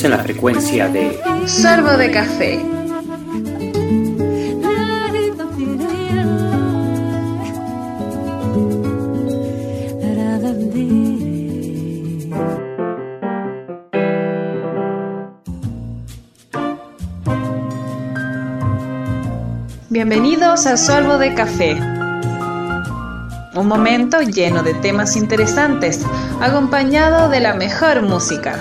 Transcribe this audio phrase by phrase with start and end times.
[0.00, 2.64] En la frecuencia de Sorbo de café.
[19.90, 21.74] Bienvenidos a Sorbo de Café.
[23.56, 26.06] Un momento lleno de temas interesantes,
[26.40, 28.60] acompañado de la mejor música.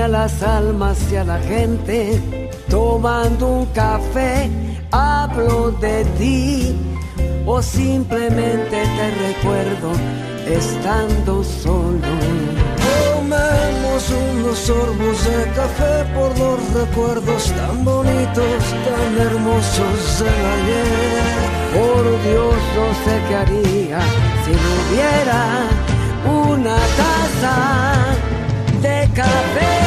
[0.00, 2.50] Une a las almas y a la gente.
[2.68, 4.50] Tomando un café
[4.90, 6.76] hablo de ti.
[7.46, 9.92] O simplemente te recuerdo
[10.46, 12.12] estando solo.
[13.04, 21.40] Tomemos unos sorbos de café por los recuerdos tan bonitos, tan hermosos del ayer.
[21.76, 24.00] Por Dios no sé qué haría
[24.44, 25.40] si no hubiera
[26.24, 28.19] una taza
[28.80, 29.80] de café.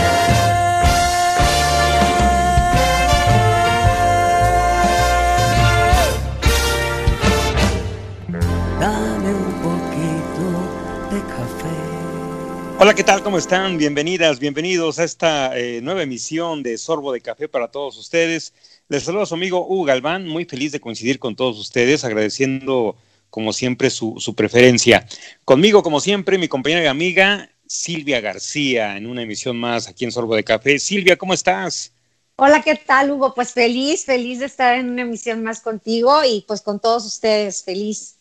[12.79, 13.23] Hola, ¿qué tal?
[13.23, 13.77] ¿Cómo están?
[13.77, 18.53] Bienvenidas, bienvenidos a esta eh, nueva emisión de Sorbo de Café para todos ustedes.
[18.89, 22.97] Les saludo a su amigo Hugo Galván, muy feliz de coincidir con todos ustedes, agradeciendo
[23.29, 25.07] como siempre su, su preferencia.
[25.45, 30.11] Conmigo, como siempre, mi compañera y amiga Silvia García, en una emisión más aquí en
[30.11, 30.79] Sorbo de Café.
[30.79, 31.93] Silvia, ¿cómo estás?
[32.35, 33.33] Hola, ¿qué tal, Hugo?
[33.33, 37.63] Pues feliz, feliz de estar en una emisión más contigo y pues con todos ustedes,
[37.63, 38.17] feliz.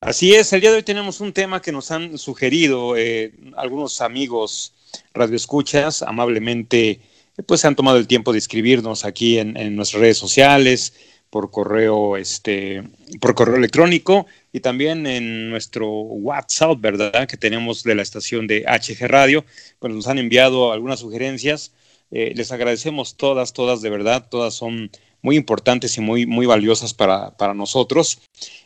[0.00, 4.00] Así es, el día de hoy tenemos un tema que nos han sugerido eh, algunos
[4.00, 4.74] amigos
[5.12, 7.00] radioescuchas, amablemente
[7.46, 10.92] pues se han tomado el tiempo de escribirnos aquí en, en, nuestras redes sociales,
[11.30, 12.82] por correo, este,
[13.20, 17.28] por correo electrónico y también en nuestro WhatsApp, ¿verdad?
[17.28, 19.44] Que tenemos de la estación de HG Radio,
[19.78, 21.72] pues nos han enviado algunas sugerencias.
[22.10, 24.90] Eh, les agradecemos todas, todas de verdad, todas son
[25.20, 28.20] muy importantes y muy, muy valiosas para, para nosotros.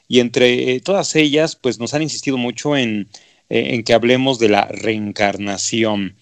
[0.06, 3.08] Y entre todas ellas, pues nos han insistido mucho en,
[3.48, 6.16] eh, en que hablemos de la reencarnación.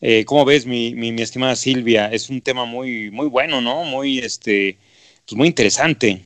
[0.00, 2.06] Eh, ¿Cómo ves, mi, mi, mi, estimada Silvia?
[2.12, 3.84] Es un tema muy, muy bueno, ¿no?
[3.84, 4.76] Muy, este,
[5.26, 6.24] pues muy interesante.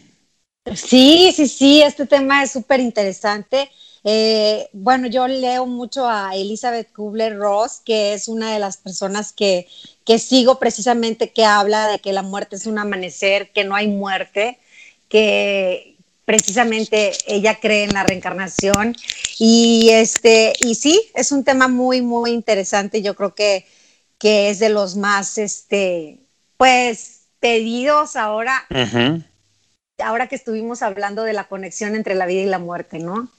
[0.75, 3.71] Sí, sí, sí, este tema es súper interesante.
[4.05, 9.66] Eh, bueno, yo leo mucho a Elizabeth Kubler-Ross, que es una de las personas que,
[10.05, 13.88] que sigo precisamente, que habla de que la muerte es un amanecer, que no hay
[13.88, 14.59] muerte,
[15.09, 18.94] que precisamente ella cree en la reencarnación.
[19.38, 23.03] Y, este, y sí, es un tema muy, muy interesante.
[23.03, 23.67] Yo creo que,
[24.19, 26.19] que es de los más, este,
[26.56, 29.24] pues, pedidos ahora, uh -huh.
[29.98, 33.30] ahora que estuvimos hablando de la conexión entre la vida y la muerte, ¿no?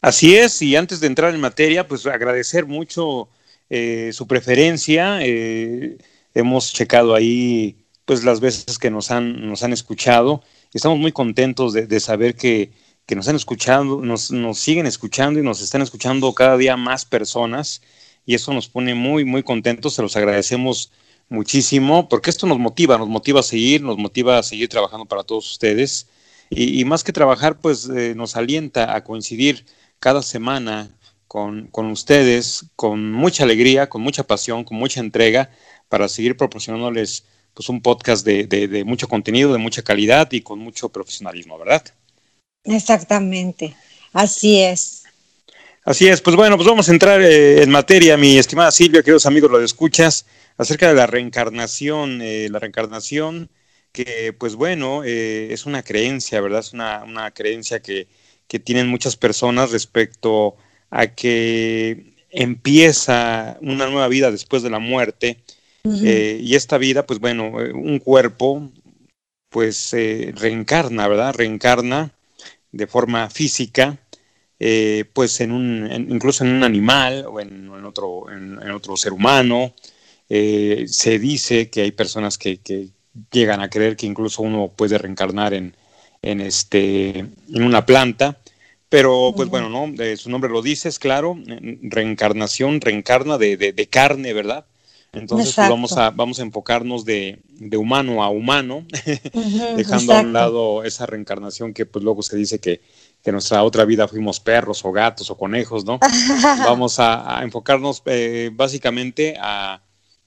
[0.00, 3.28] Así es, y antes de entrar en materia, pues agradecer mucho
[3.68, 5.18] eh, su preferencia.
[5.22, 5.98] Eh,
[6.34, 10.42] hemos checado ahí pues las veces que nos han, nos han escuchado.
[10.72, 12.70] Estamos muy contentos de, de saber que,
[13.06, 17.04] que, nos han escuchado, nos, nos, siguen escuchando y nos están escuchando cada día más
[17.04, 17.82] personas.
[18.24, 19.94] Y eso nos pone muy, muy contentos.
[19.94, 20.92] Se los agradecemos
[21.28, 25.24] muchísimo porque esto nos motiva, nos motiva a seguir, nos motiva a seguir trabajando para
[25.24, 26.08] todos ustedes.
[26.50, 29.66] Y, y más que trabajar, pues eh, nos alienta a coincidir
[29.98, 30.90] cada semana
[31.26, 35.50] con, con, ustedes, con mucha alegría, con mucha pasión, con mucha entrega,
[35.88, 40.40] para seguir proporcionándoles pues, un podcast de, de, de, mucho contenido, de mucha calidad y
[40.40, 41.84] con mucho profesionalismo, ¿verdad?
[42.64, 43.76] Exactamente,
[44.12, 44.97] así es.
[45.88, 49.24] Así es, pues bueno, pues vamos a entrar eh, en materia, mi estimada Silvia, queridos
[49.24, 50.26] amigos, lo escuchas,
[50.58, 53.48] acerca de la reencarnación, eh, la reencarnación
[53.90, 56.60] que pues bueno, eh, es una creencia, ¿verdad?
[56.60, 58.06] Es una, una creencia que,
[58.46, 60.56] que tienen muchas personas respecto
[60.90, 65.38] a que empieza una nueva vida después de la muerte
[65.84, 66.06] uh -huh.
[66.06, 68.70] eh, y esta vida, pues bueno, un cuerpo
[69.48, 71.34] pues eh, reencarna, ¿verdad?
[71.34, 72.12] Reencarna
[72.72, 73.96] de forma física,
[74.60, 79.74] eh, pues en un, incluso en un animal o en, otro, en, otro ser humano.
[80.28, 82.60] Eh, se dice que hay personas que,
[83.32, 85.74] llegan a creer que incluso uno puede reencarnar en,
[86.22, 88.38] en, este, en una planta.
[88.88, 89.92] Pero, pues bueno, ¿no?
[90.16, 91.36] su nombre lo dice, es claro,
[91.82, 94.64] reencarnación, reencarna de, de carne, ¿verdad?
[95.12, 97.38] Entonces pues, vamos, a, vamos a enfocarnos de,
[97.76, 98.84] humano a humano,
[99.76, 102.80] dejando a un lado esa reencarnación que pues luego se dice que,
[103.22, 105.98] que nuestra otra vida fuimos perros o gatos o conejos, ¿no?
[106.64, 109.82] vamos a, enfocarnos eh, básicamente a,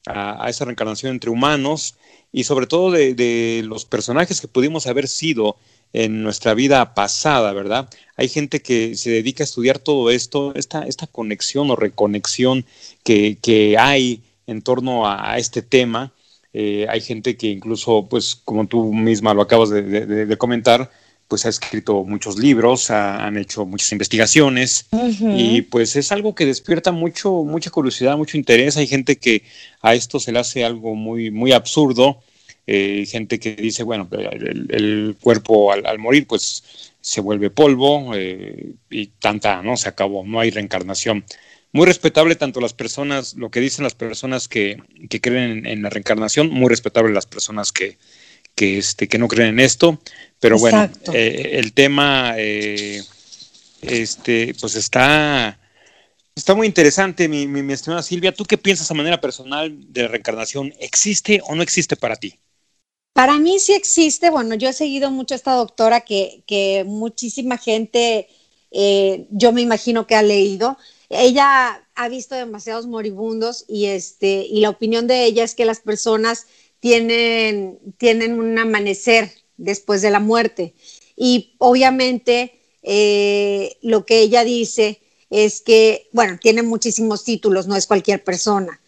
[0.06, 1.96] a, esa reencarnación entre humanos
[2.32, 5.58] y sobre todo de, de, los personajes que pudimos haber sido
[5.94, 7.90] en nuestra vida pasada, ¿verdad?
[8.16, 12.66] Hay gente que se dedica a estudiar todo esto, esta, esta conexión o reconexión
[13.04, 16.14] que, que hay en torno a, este tema.
[16.54, 20.92] Eh, hay gente que incluso, pues como tú misma lo acabas de, comentar,
[21.32, 24.88] pues ha escrito muchos libros, han hecho muchas investigaciones
[25.22, 28.76] y pues es algo que despierta mucho, mucha curiosidad, mucho interés.
[28.76, 29.44] Hay gente que
[29.82, 32.22] a esto se le hace algo muy, muy absurdo.
[32.68, 39.08] Eh, gente que dice, bueno, el, cuerpo al, morir pues se vuelve polvo eh, y
[39.08, 39.78] tanta, ¿no?
[39.78, 41.24] Se acabó, no hay reencarnación
[41.72, 44.84] muy respetable tanto las personas, lo que dicen las personas que,
[45.22, 47.98] creen en, la reencarnación, muy respetable las personas que,
[48.56, 50.00] que, este, que no creen en esto,
[50.40, 53.04] pero bueno, eh, el tema eh,
[53.82, 55.60] este, pues está,
[56.36, 58.34] está muy interesante, mi, mi, estimada Silvia.
[58.34, 60.74] ¿Tú qué piensas a manera personal de la reencarnación?
[60.80, 62.40] ¿Existe o no existe para ti?
[63.14, 64.30] Para mí sí existe.
[64.30, 68.30] Bueno, yo he seguido mucho a esta doctora que, que muchísima gente,
[68.72, 70.78] eh, yo me imagino que ha leído
[71.12, 75.82] ella ha visto demasiados moribundos y, este, y la opinión de ella es que las
[75.82, 76.48] personas
[76.82, 80.74] tienen, tienen un amanecer después de la muerte.
[81.16, 85.00] Y obviamente eh, lo que ella dice
[85.30, 88.82] es que, bueno, tiene muchísimos títulos, no es cualquier persona.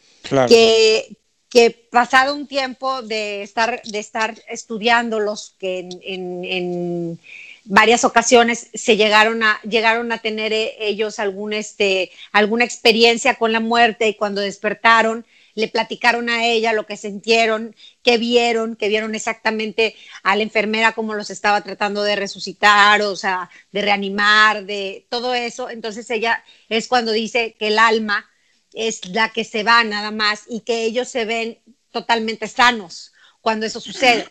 [0.47, 1.17] Que,
[1.49, 7.19] que pasado un tiempo de estar, de estar estudiándolos, que en
[7.65, 13.51] varias ocasiones se llegaron a, llegaron a tener eh, ellos algún, este, alguna experiencia con
[13.51, 15.25] la muerte y cuando despertaron
[15.55, 20.93] le platicaron a ella lo que sintieron, que vieron, que vieron exactamente a la enfermera
[20.93, 25.69] cómo los estaba tratando de resucitar, o sea, de reanimar, de todo eso.
[25.69, 28.29] Entonces ella es cuando dice que el alma
[28.73, 31.59] es la que se va nada más y que ellos se ven
[31.91, 34.27] totalmente sanos cuando eso sucede.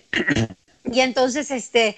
[0.85, 1.97] Y entonces, este,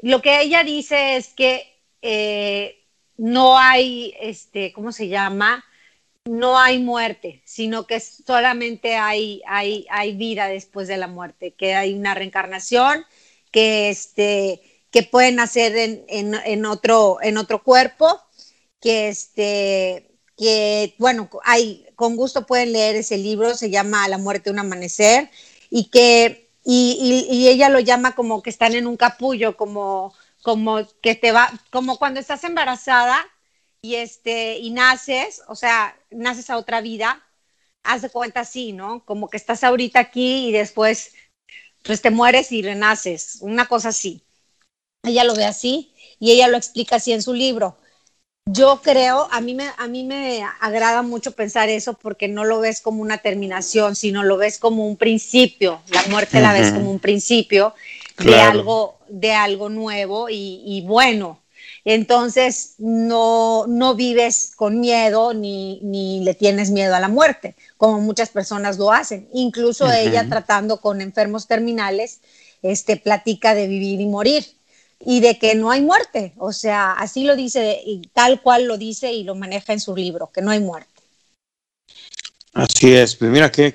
[0.00, 1.66] lo que ella dice es que
[2.02, 2.84] eh,
[3.16, 5.64] no hay, este, ¿cómo se llama?
[6.26, 11.74] No hay muerte, sino que solamente hay, hay, hay vida después de la muerte, que
[11.74, 13.04] hay una reencarnación,
[13.50, 18.20] que, este, que pueden hacer en, en, otro, en otro cuerpo,
[18.80, 24.50] que, este, que, bueno, hay, con gusto pueden leer ese libro, se llama La muerte
[24.50, 25.30] un amanecer,
[25.70, 30.12] y que y, ella lo llama como que están en un capullo, como,
[30.42, 33.24] como que te va, como cuando estás embarazada
[33.80, 37.22] y este, y naces, o sea, naces a otra vida,
[37.82, 39.04] haz de cuenta así, ¿no?
[39.04, 41.12] Como que estás ahorita aquí y después
[41.82, 44.24] pues te mueres y renaces, una cosa así.
[45.04, 47.78] Ella lo ve así y ella lo explica así en su libro.
[48.48, 52.60] Yo creo, a mí, me, a mí me agrada mucho pensar eso porque no lo
[52.60, 55.80] ves como una terminación, sino lo ves como un principio.
[55.88, 57.74] La muerte la ves como un principio
[58.18, 61.40] de, algo, de algo nuevo y, bueno.
[61.88, 68.00] Entonces no, no vives con miedo ni, ni, le tienes miedo a la muerte, como
[68.00, 69.28] muchas personas lo hacen.
[69.32, 72.22] Incluso ella tratando con enfermos terminales,
[72.62, 74.44] este, platica de vivir y morir
[74.98, 76.34] y de que no hay muerte.
[76.38, 79.94] O sea, así lo dice y tal cual lo dice y lo maneja en su
[79.94, 80.90] libro, que no hay muerte.
[82.52, 83.72] Así es, pues mira qué,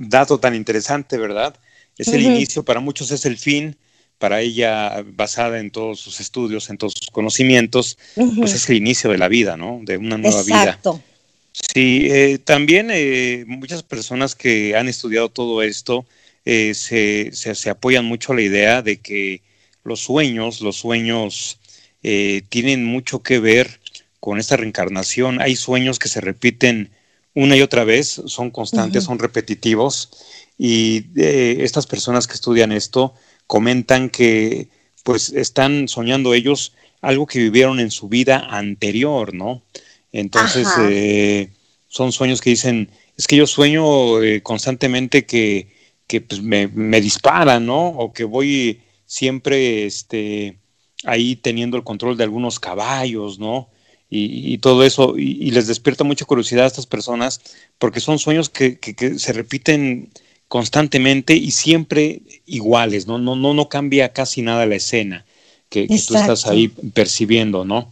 [0.00, 1.54] dato, tan interesante, ¿verdad?
[1.96, 3.78] Es el inicio, para muchos es el fin,
[4.22, 7.98] para ella, basada en todos sus estudios, en todos sus conocimientos,
[8.36, 9.80] pues es el inicio de la vida, ¿no?
[9.82, 10.92] De una nueva Exacto.
[10.92, 11.04] vida.
[11.50, 16.06] Sí, eh, también eh, muchas personas que han estudiado todo esto
[16.44, 19.42] eh, se, se, se, apoyan mucho a la idea de que
[19.82, 21.58] los sueños, los sueños
[22.04, 23.80] eh, tienen mucho que ver
[24.20, 25.40] con esta reencarnación.
[25.40, 26.92] Hay sueños que se repiten
[27.34, 30.10] una y otra vez, son constantes, son repetitivos,
[30.58, 33.14] y eh, estas personas que estudian esto
[33.46, 34.68] comentan que
[35.04, 39.62] pues están soñando ellos algo que vivieron en su vida anterior, ¿no?
[40.12, 41.48] Entonces, eh,
[41.88, 43.82] son sueños que dicen, es que yo sueño
[44.42, 45.68] constantemente que,
[46.06, 47.88] que pues, me, me disparan, ¿no?
[47.88, 50.58] O que voy siempre este,
[51.04, 53.68] ahí teniendo el control de algunos caballos, ¿no?
[54.14, 57.40] Y, todo eso, y, les despierta mucha curiosidad a estas personas,
[57.78, 58.78] porque son sueños que,
[59.16, 60.10] se repiten
[60.52, 63.16] constantemente y siempre iguales, ¿no?
[63.16, 65.24] No, no, no cambia casi nada la escena
[65.70, 67.90] que, tú estás ahí percibiendo, ¿no?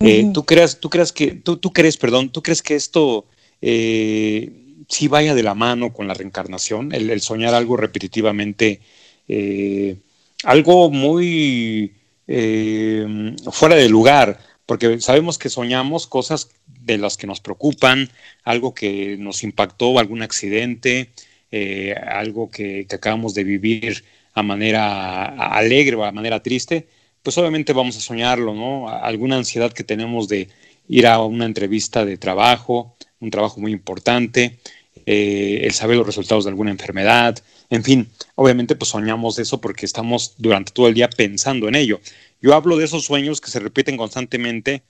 [0.00, 3.26] Eh, ¿Tú crees, tú crees que, tú, tú crees, perdón, tú crees que esto
[3.62, 4.50] eh,
[4.88, 8.80] sí vaya de la mano con la reencarnación, el, soñar algo repetitivamente,
[9.28, 9.94] eh,
[10.42, 11.92] algo muy
[12.26, 18.10] eh, fuera de lugar, porque sabemos que soñamos cosas de las que nos preocupan,
[18.42, 21.10] algo que nos impactó, algún accidente,
[21.50, 24.04] eh, algo que, acabamos de vivir
[24.34, 25.24] a manera
[25.56, 26.88] alegre o a manera triste,
[27.22, 28.88] pues obviamente vamos a soñarlo, ¿no?
[28.88, 30.48] Alguna ansiedad que tenemos de
[30.88, 34.58] ir a una entrevista de trabajo, un trabajo muy importante,
[35.06, 37.38] eh, el saber los resultados de alguna enfermedad,
[37.70, 42.00] en fin, obviamente pues soñamos eso porque estamos durante todo el día pensando en ello.
[42.42, 44.82] Yo hablo de esos sueños que se repiten constantemente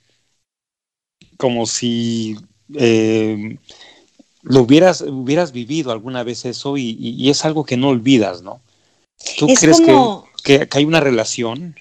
[1.37, 2.37] como si
[2.77, 3.57] eh,
[4.43, 8.61] lo hubieras, hubieras vivido alguna vez eso y, es algo que no olvidas, ¿no?
[9.37, 9.81] ¿Tú crees
[10.43, 11.75] que, hay una relación?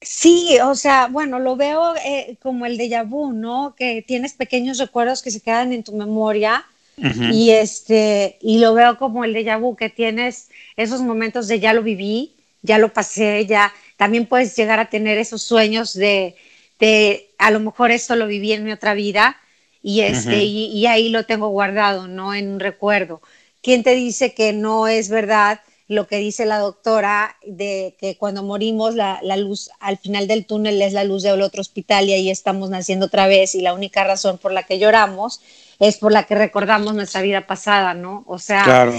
[0.00, 3.74] Sí, o sea, bueno, lo veo eh, como el déjà vu, ¿no?
[3.76, 6.64] Que tienes pequeños recuerdos que se quedan en tu memoria
[6.96, 11.74] y, este, y lo veo como el déjà vu, que tienes esos momentos de ya
[11.74, 16.36] lo viví, ya lo pasé, ya también puedes llegar a tener esos sueños de,
[16.78, 19.36] de a lo mejor esto lo viví en mi otra vida
[19.82, 22.34] y, este, y, ahí lo tengo guardado, ¿no?
[22.34, 23.20] En un recuerdo.
[23.62, 28.42] ¿Quién te dice que no es verdad lo que dice la doctora de que cuando
[28.42, 32.12] morimos la, la, luz al final del túnel es la luz del otro hospital y
[32.12, 35.40] ahí estamos naciendo otra vez y la única razón por la que lloramos
[35.78, 38.24] es por la que recordamos nuestra vida pasada, ¿no?
[38.26, 38.90] O sea,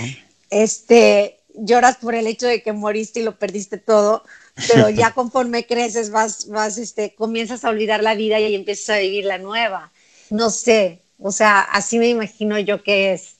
[0.49, 4.23] este, lloras por el hecho de que moriste y lo perdiste todo,
[4.67, 8.97] pero ya conforme creces vas, vas, este, comienzas a olvidar la vida y ahí empiezas
[8.97, 9.91] a vivir la nueva.
[10.29, 13.37] No sé, o sea, así me imagino yo que es,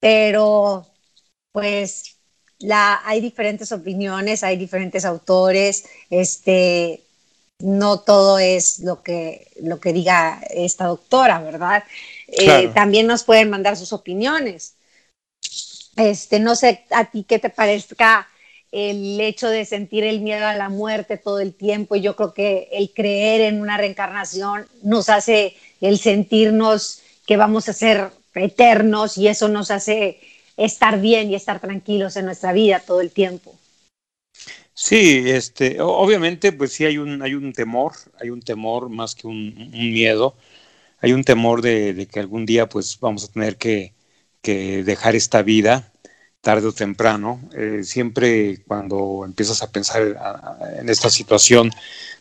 [0.00, 0.86] pero
[1.52, 2.16] pues
[2.58, 7.02] la, hay diferentes opiniones, hay diferentes autores, este,
[7.58, 11.84] no todo es lo que, lo que diga esta doctora, ¿verdad?
[12.28, 14.74] Eh, también nos pueden mandar sus opiniones.
[15.96, 18.28] Este, no sé a ti qué te parezca
[18.72, 21.94] el hecho de sentir el miedo a la muerte todo el tiempo.
[21.96, 27.72] Yo creo que el creer en una reencarnación nos hace el sentirnos que vamos a
[27.72, 30.18] ser eternos y eso nos hace
[30.56, 33.54] estar bien y estar tranquilos en nuestra vida todo el tiempo.
[34.74, 39.26] Sí, este, obviamente, pues sí hay un, hay un temor, hay un temor más que
[39.26, 40.34] un miedo
[41.02, 43.92] hay un temor de, que algún día pues vamos a tener que,
[44.42, 45.91] dejar esta vida
[46.42, 47.40] tarde o temprano.
[47.56, 50.18] Eh, siempre cuando empiezas a pensar
[50.78, 51.70] en esta situación,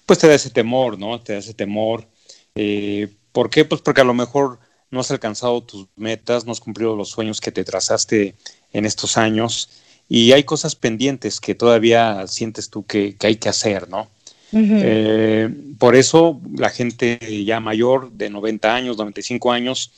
[0.05, 1.19] pues te da ese temor, ¿no?
[1.19, 2.07] Te da ese temor.
[2.55, 3.65] Eh, ¿Por qué?
[3.65, 4.59] Pues porque a lo mejor
[4.89, 8.35] no has alcanzado tus metas, no has cumplido los sueños que te trazaste
[8.71, 9.69] en estos años
[10.07, 14.09] y hay cosas pendientes que todavía sientes tú que hay que hacer, ¿no?
[14.53, 19.91] Eh, por eso la gente ya mayor, de 90 años, 95 años,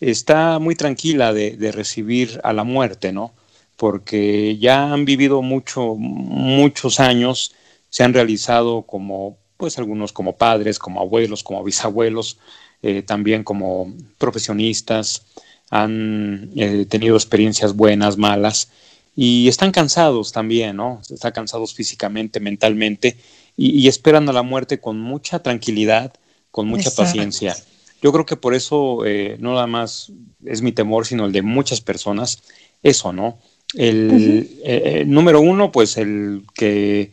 [0.00, 3.32] está muy tranquila de, recibir a la muerte, ¿no?
[3.76, 7.54] Porque ya han vivido mucho, muchos años,
[7.90, 12.38] se han realizado como, pues algunos como padres, como abuelos, como bisabuelos,
[12.82, 15.22] eh, también como profesionistas,
[15.70, 18.68] han eh, tenido experiencias buenas, malas,
[19.16, 21.00] y están cansados también, ¿no?
[21.08, 23.16] Están cansados físicamente, mentalmente,
[23.56, 26.12] y, esperan a la muerte con mucha tranquilidad,
[26.50, 27.56] con mucha paciencia.
[28.02, 30.12] Yo creo que por eso eh, no nada más
[30.44, 32.42] es mi temor, sino el de muchas personas,
[32.82, 33.38] eso, ¿no?
[33.74, 37.12] El, eh, eh, número uno, pues el que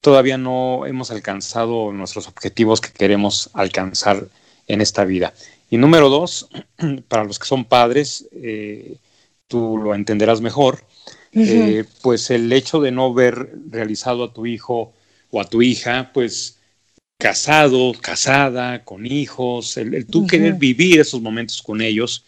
[0.00, 4.28] todavía no hemos alcanzado nuestros objetivos que queremos alcanzar
[4.66, 5.34] en esta vida.
[5.70, 6.48] Y número dos,
[7.08, 8.28] para los que son padres,
[9.46, 10.84] tú lo entenderás mejor,
[12.02, 14.92] pues el hecho de no ver realizado a tu hijo
[15.30, 16.60] o a tu hija, pues
[17.20, 22.24] casado, casada, con hijos, el, tú querer vivir esos momentos con ellos.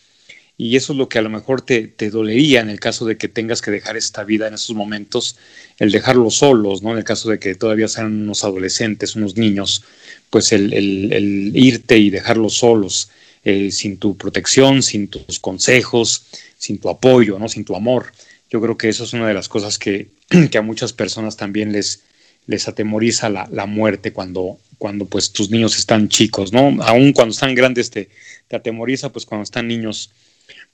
[0.63, 3.17] Y eso es lo que a lo mejor te, te, dolería en el caso de
[3.17, 5.37] que tengas que dejar esta vida en esos momentos,
[5.77, 6.93] el dejarlos solos, ¿no?
[6.93, 9.83] En el caso de que todavía sean unos adolescentes, unos niños,
[10.31, 13.11] pues el, el, irte y dejarlos solos,
[13.43, 16.27] eh, sin tu protección, sin tus consejos,
[16.59, 17.49] sin tu apoyo, ¿no?
[17.49, 18.13] Sin tu amor.
[18.49, 20.11] Yo creo que eso es una de las cosas que,
[20.53, 22.05] que a muchas personas también les,
[22.47, 26.81] les atemoriza la, muerte cuando, cuando pues tus niños están chicos, ¿no?
[26.85, 28.11] Aún cuando están grandes te,
[28.47, 30.13] te atemoriza, pues cuando están niños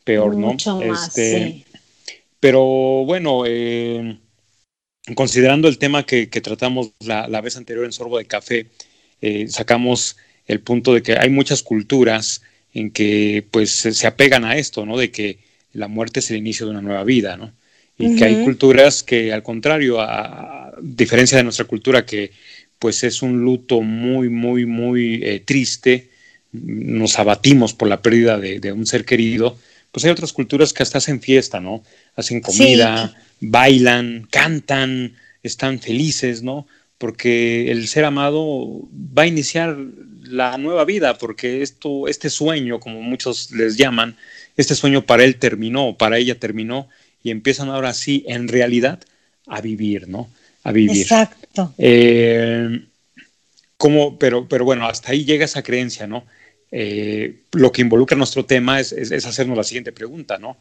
[0.09, 0.53] peor, ¿no?
[0.53, 1.65] Mucho más, este,
[2.41, 2.63] Pero
[3.05, 4.19] bueno, eh,
[5.15, 8.69] considerando el tema que, tratamos la, vez anterior en Sorbo de Café,
[9.21, 12.41] eh, sacamos el punto de que hay muchas culturas
[12.73, 14.97] en que pues se apegan a esto, ¿no?
[14.97, 15.41] De que
[15.75, 17.53] la muerte es el inicio de una nueva vida, ¿no?
[17.99, 22.31] Y que hay culturas que al contrario, a, diferencia de nuestra cultura que
[22.79, 26.09] pues es un luto muy, muy, muy eh, triste,
[26.53, 29.59] nos abatimos por la pérdida de, un ser querido,
[29.93, 31.83] pues hay otras culturas que hasta hacen fiesta, ¿no?
[32.15, 36.67] Hacen comida, bailan, cantan, están felices, ¿no?
[36.99, 39.77] Porque el ser amado va a iniciar
[40.23, 44.17] la nueva vida, porque esto, este sueño, como muchos les llaman,
[44.57, 46.89] este sueño para él terminó, para ella terminó,
[47.23, 49.01] y empiezan ahora sí, en realidad,
[49.47, 50.29] a vivir, ¿no?
[50.65, 51.03] A vivir.
[51.03, 51.75] Exacto.
[51.79, 52.81] Eh,
[53.77, 56.25] como, pero, pero bueno, hasta ahí llega esa creencia, ¿no?
[56.71, 60.59] Eh, lo que involucra nuestro tema es, hacernos la siguiente pregunta, ¿no?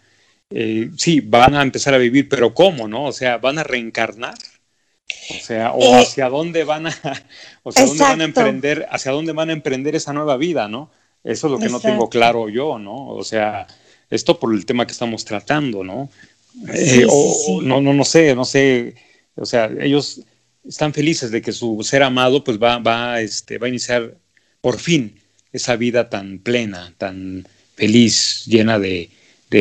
[0.49, 3.05] Eh, sí, van a empezar a vivir, pero ¿cómo, no?
[3.05, 4.37] O sea, ¿van a reencarnar?
[5.29, 6.91] O sea, o eh, hacia dónde van a,
[7.63, 10.91] o sea, dónde van a emprender, hacia dónde van a emprender esa nueva vida, ¿no?
[11.23, 13.07] Eso es lo que no tengo claro yo, ¿no?
[13.09, 13.67] O sea,
[14.09, 16.09] esto por el tema que estamos tratando, ¿no?
[17.09, 18.95] o, no, no, no sé, no sé,
[19.35, 20.21] o sea, ellos
[20.67, 24.15] están felices de que su ser amado, pues va, va, este, va a iniciar
[24.61, 25.19] por fin
[25.51, 29.09] esa vida tan plena, tan feliz, llena de,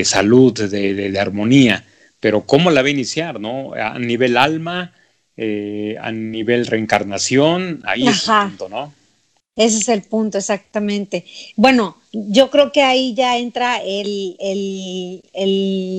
[0.04, 1.84] salud, de, armonía.
[2.20, 3.38] Pero ¿cómo la va a iniciar?
[3.40, 3.74] ¿no?
[3.74, 4.92] A nivel alma,
[5.36, 8.92] eh, a nivel reencarnación, ahí es el punto, ¿no?
[9.56, 11.24] Ese es el punto, exactamente.
[11.56, 14.36] Bueno, yo creo que ahí ya entra el,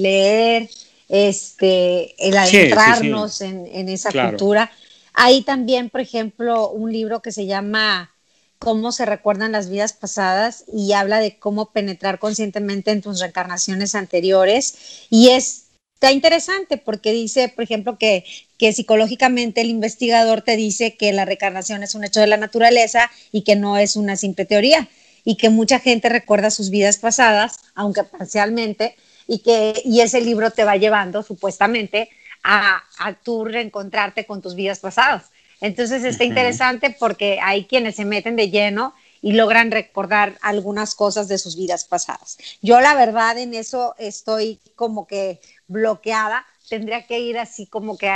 [0.02, 0.70] leer,
[1.10, 4.72] este, el adentrarnos En, esa cultura.
[5.14, 8.12] Hay también, por ejemplo, un libro que se llama
[8.60, 13.96] cómo se recuerdan las vidas pasadas y habla de cómo penetrar conscientemente en tus reencarnaciones
[13.96, 15.06] anteriores.
[15.10, 18.24] Y es está interesante porque dice, por ejemplo, que,
[18.60, 23.10] que psicológicamente el investigador te dice que la reencarnación es un hecho de la naturaleza
[23.32, 24.88] y que no es una simple teoría
[25.26, 28.96] y que mucha gente recuerda sus vidas pasadas, aunque parcialmente,
[29.28, 32.10] y que y ese libro te va llevando supuestamente
[32.44, 35.32] a, a tú reencontrarte con tus vidas pasadas.
[35.62, 41.28] Entonces está interesante porque hay quienes se meten de lleno y logran recordar algunas cosas
[41.28, 42.38] de sus vidas pasadas.
[42.62, 48.10] Yo la verdad en eso estoy como que bloqueada, tendría que ir así como que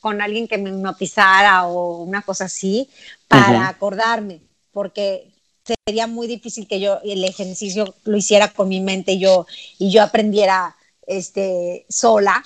[0.00, 2.88] con alguien que me hipnotizara o una cosa así
[3.28, 4.40] para acordarme,
[4.72, 5.30] porque
[5.64, 9.46] sería muy difícil que yo el ejercicio lo hiciera con mi mente y yo,
[9.78, 10.76] y yo aprendiera
[11.06, 12.42] este, sola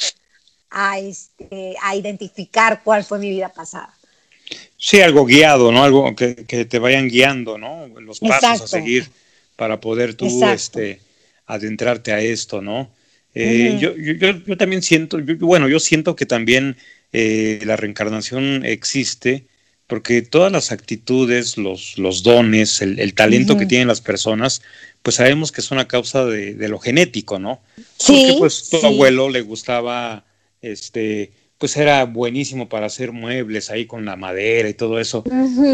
[0.71, 3.95] a, este, a identificar cuál fue mi vida pasada.
[4.77, 5.85] Sí, algo guiado, ¿no?
[5.85, 7.89] Algo que, te vayan guiando, ¿no?
[8.01, 9.09] Los pasos a seguir
[9.57, 11.01] para poder tú este,
[11.47, 12.91] adentrarte a esto, ¿no?
[13.35, 16.77] Eh, yo, yo, también siento, bueno, yo siento que también
[17.13, 19.47] eh, la reencarnación existe
[19.87, 24.63] porque todas las actitudes, los, los dones, el, talento que tienen las personas,
[25.03, 27.61] pues sabemos que son a causa de, lo genético, ¿no?
[27.99, 30.25] Sí, porque pues tu abuelo le gustaba
[30.63, 35.25] este pues era buenísimo para hacer muebles ahí con la madera y todo eso.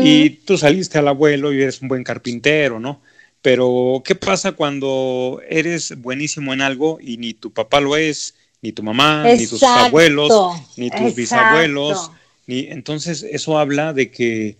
[0.02, 3.00] Y tú saliste al abuelo y eres un buen carpintero, ¿no?
[3.42, 8.72] Pero, ¿qué pasa cuando eres buenísimo en algo y ni tu papá lo es, ni
[8.72, 10.30] tu mamá, ni tus abuelos,
[10.76, 12.10] ni tus bisabuelos?
[12.46, 12.66] Ni...
[12.66, 14.58] Entonces, eso habla de que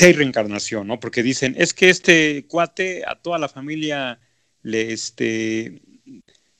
[0.00, 1.00] hay reencarnación, ¿no?
[1.00, 4.20] Porque dicen, es que este cuate a toda la familia
[4.62, 5.82] le este,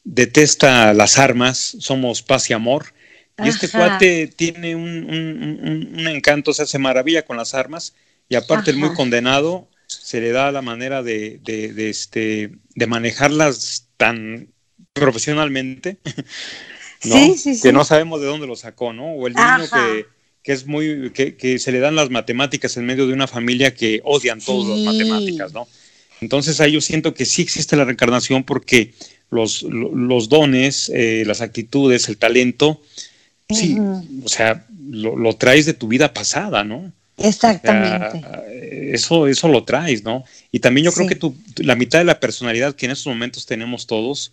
[0.03, 2.94] detesta las armas, somos paz y amor,
[3.38, 7.95] y este cuate tiene un, encanto, se hace maravilla con las armas
[8.29, 11.40] y aparte el muy condenado se le da la manera de,
[11.77, 14.49] este, de manejarlas tan
[14.92, 15.99] profesionalmente,
[17.01, 19.12] que no sabemos de dónde lo sacó, ¿no?
[19.12, 19.68] O el niño
[20.42, 24.01] que, es muy, que, se le dan las matemáticas en medio de una familia que
[24.05, 25.66] odian todas las matemáticas, ¿no?
[26.21, 28.95] Entonces ahí yo siento que sí existe la reencarnación porque
[29.31, 32.81] los, los dones, eh, las actitudes, el talento,
[33.48, 36.92] Sí, o sea, lo, traes de tu vida pasada, ¿no?
[37.18, 38.24] Exactamente.
[38.94, 40.24] eso, eso lo traes, ¿no?
[40.50, 43.46] Y también yo creo que tu, la mitad de la personalidad que en estos momentos
[43.46, 44.33] tenemos todos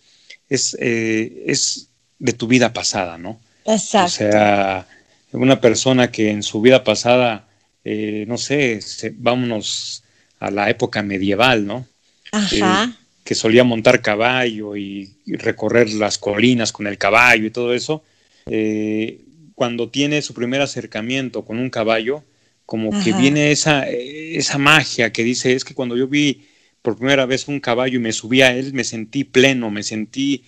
[0.49, 3.39] es, eh, es de tu vida pasada, ¿no?
[3.65, 4.05] Exacto.
[4.05, 4.87] O sea,
[5.31, 7.47] una persona que en su vida pasada,
[7.83, 8.79] eh, no sé,
[9.17, 10.03] vámonos
[10.39, 11.85] a la época medieval, ¿no?
[12.31, 12.85] Ajá.
[12.85, 12.93] Eh,
[13.23, 18.03] que solía montar caballo y recorrer las colinas con el caballo y todo eso,
[18.49, 19.21] eh,
[19.55, 22.23] cuando tiene su primer acercamiento con un caballo,
[22.65, 26.47] como que viene esa, esa magia que dice, es que cuando yo vi
[26.81, 30.43] por primera vez un caballo y me subí a él, me sentí pleno, me sentí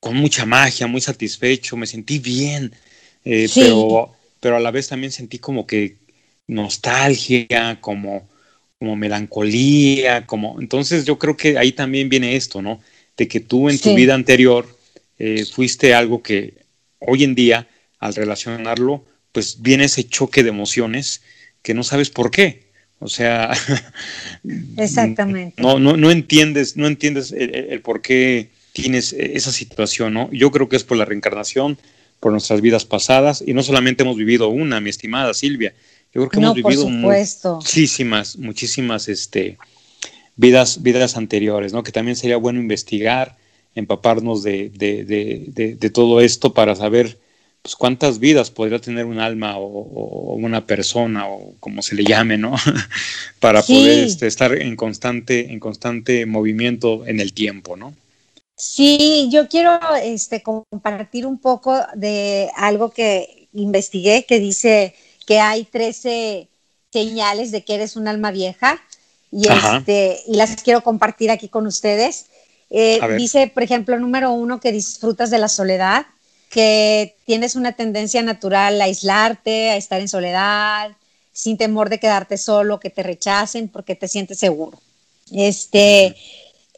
[0.00, 2.72] con mucha magia, muy satisfecho, me sentí bien.
[3.24, 5.96] eh, pero, pero a la vez también sentí como que
[6.46, 8.28] nostalgia, como,
[8.78, 10.60] como melancolía, como...
[10.60, 12.80] Entonces yo creo que ahí también viene esto, ¿no?
[13.16, 14.66] De que tú en tu vida anterior
[15.18, 16.67] eh, fuiste algo que
[16.98, 21.22] hoy en día, al relacionarlo, pues viene ese choque de emociones
[21.62, 22.68] que no sabes por qué.
[23.00, 23.52] O sea,
[24.76, 25.62] exactamente.
[25.62, 30.30] No, no, no entiendes, no entiendes el, por qué tienes esa situación, ¿no?
[30.32, 31.78] Yo creo que es por la reencarnación,
[32.20, 35.74] por nuestras vidas pasadas, y no solamente hemos vivido una, mi estimada Silvia,
[36.12, 39.58] yo creo que hemos vivido muchísimas, muchísimas este,
[40.36, 41.82] vidas, vidas anteriores, ¿no?
[41.82, 43.36] Que también sería bueno investigar,
[43.78, 47.18] empaparnos de, de, de, de todo esto para saber
[47.62, 52.38] pues cuántas vidas podría tener un alma o, una persona o como se le llame,
[52.38, 52.54] ¿no?
[53.40, 57.94] Para poder este, estar en constante, en constante movimiento en el tiempo, ¿no?
[58.56, 64.94] Sí, yo quiero este, compartir un poco de algo que investigué que dice
[65.26, 66.48] que hay 13
[66.92, 68.80] señales de que eres un alma vieja
[69.30, 72.26] y, este, y las quiero compartir aquí con ustedes.
[72.70, 76.06] Eh, dice, por ejemplo, número uno, que disfrutas de la soledad
[76.50, 80.92] que tienes una tendencia natural a aislarte, a estar en soledad,
[81.32, 84.80] sin temor de quedarte solo, que te rechacen porque te sientes seguro.
[85.30, 86.16] Este,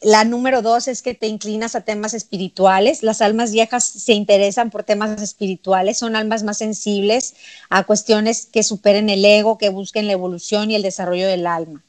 [0.03, 3.03] la número dos es que te inclinas a temas espirituales.
[3.03, 7.35] Las almas viejas se interesan por temas espirituales, son almas más sensibles
[7.69, 11.83] a cuestiones que superen el ego, que busquen la evolución y el desarrollo del alma.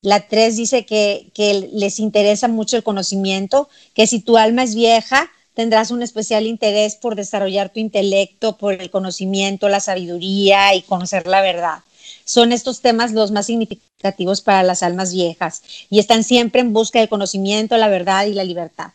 [0.00, 1.30] La tres dice que,
[1.72, 6.94] les interesa mucho el conocimiento, que si tu alma es vieja, tendrás un especial interés
[6.94, 11.78] por desarrollar tu intelecto, por el conocimiento, la sabiduría y conocer la verdad.
[12.24, 17.00] Son estos temas los más significativos para las almas viejas y están siempre en busca
[17.00, 18.92] del conocimiento, la verdad y la libertad.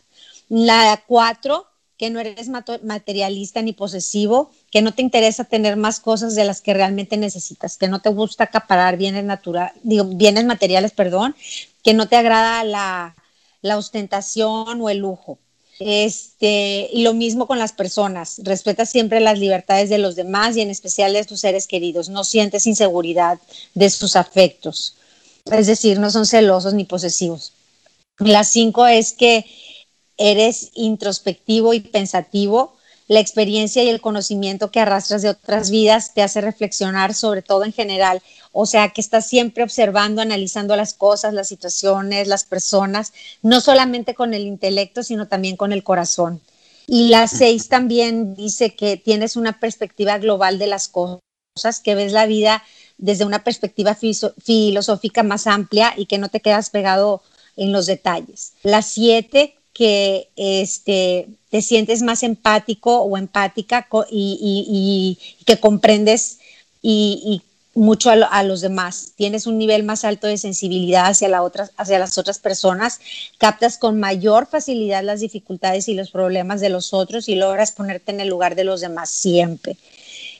[0.48, 1.66] La cuatro,
[2.04, 2.50] que no eres
[2.82, 7.78] materialista ni posesivo, que no te interesa tener más cosas de las que realmente necesitas,
[7.78, 11.34] que no te gusta acaparar bienes, natural, digo, bienes materiales, perdón,
[11.82, 13.14] que no te agrada la,
[13.78, 15.38] ostentación o el lujo
[15.80, 18.38] este, y lo mismo con las personas.
[18.44, 22.10] Respeta siempre las libertades de los demás y en especial de tus seres queridos.
[22.10, 23.38] No sientes inseguridad
[23.72, 24.98] de sus afectos.
[25.50, 27.54] Es decir, no son celosos ni posesivos.
[28.18, 29.46] La cinco es que
[30.16, 32.76] eres introspectivo y pensativo.
[33.06, 37.64] La experiencia y el conocimiento que arrastras de otras vidas te hace reflexionar sobre todo
[37.64, 38.22] en general
[38.56, 44.14] o sea, que estás siempre observando, analizando las cosas, las situaciones, las personas, no solamente
[44.14, 46.40] con el intelecto, sino también con el corazón.
[46.86, 52.12] Y la seis también dice que tienes una perspectiva global de las cosas, que ves
[52.12, 52.62] la vida
[52.96, 57.22] desde una perspectiva filosófica más amplia y que no te quedas pegado
[57.56, 58.52] en los detalles.
[58.62, 66.38] La siete, que este, te sientes más empático o empática y, que comprendes
[66.80, 67.42] y,
[67.76, 71.42] mucho a, los demás, tienes un nivel más alto de sensibilidad hacia, la
[71.76, 73.00] hacia las otras personas,
[73.36, 78.12] captas con mayor facilidad las dificultades y los problemas de los otros y logras ponerte
[78.12, 79.76] en el lugar de los demás siempre.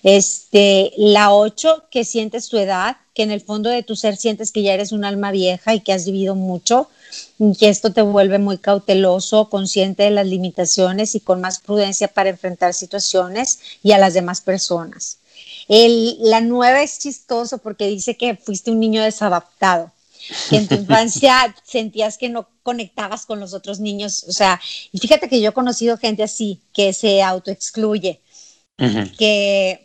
[0.04, 4.52] Este, la ocho, que sientes tu edad, que en el fondo de tu ser sientes
[4.52, 6.88] que ya eres un alma vieja y que has vivido mucho,
[7.58, 12.30] que esto te vuelve muy cauteloso, consciente de las limitaciones y con más prudencia para
[12.30, 15.18] enfrentar situaciones y a las demás personas.
[15.68, 19.92] El, la nueva es chistoso porque dice que fuiste un niño desadaptado,
[20.50, 24.24] que en tu infancia sentías que no conectabas con los otros niños.
[24.28, 24.60] O sea,
[24.92, 28.20] y fíjate que yo he conocido gente así, que se autoexcluye,
[29.18, 29.83] que,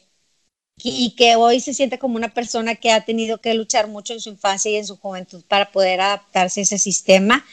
[0.83, 4.21] y que hoy se siente como una persona que ha tenido que luchar mucho en
[4.21, 7.45] su infancia y en su juventud para poder adaptarse a ese sistema,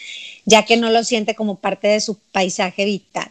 [0.45, 3.29] ya que no lo siente como parte de su paisaje vital.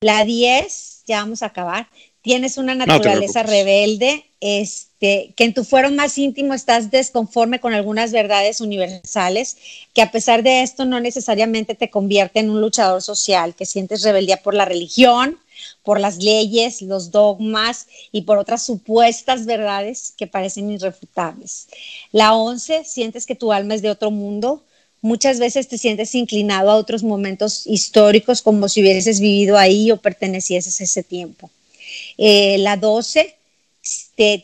[0.00, 1.88] La 10, ya vamos a acabar,
[2.22, 8.12] tienes una naturaleza rebelde, este, que en tu fuero más íntimo estás desconforme con algunas
[8.12, 9.56] verdades universales,
[9.94, 14.02] que a pesar de esto no necesariamente te convierte en un luchador social, que sientes
[14.02, 15.38] rebeldía por la religión,
[15.82, 21.68] por las leyes, los dogmas y por otras supuestas verdades que parecen irrefutables.
[22.12, 24.62] La once, sientes que tu alma es de otro mundo.
[25.02, 29.96] Muchas veces te sientes inclinado a otros momentos históricos como si hubieses vivido ahí o
[29.96, 31.50] pertenecieses a ese tiempo.
[32.18, 33.36] Eh, la 12,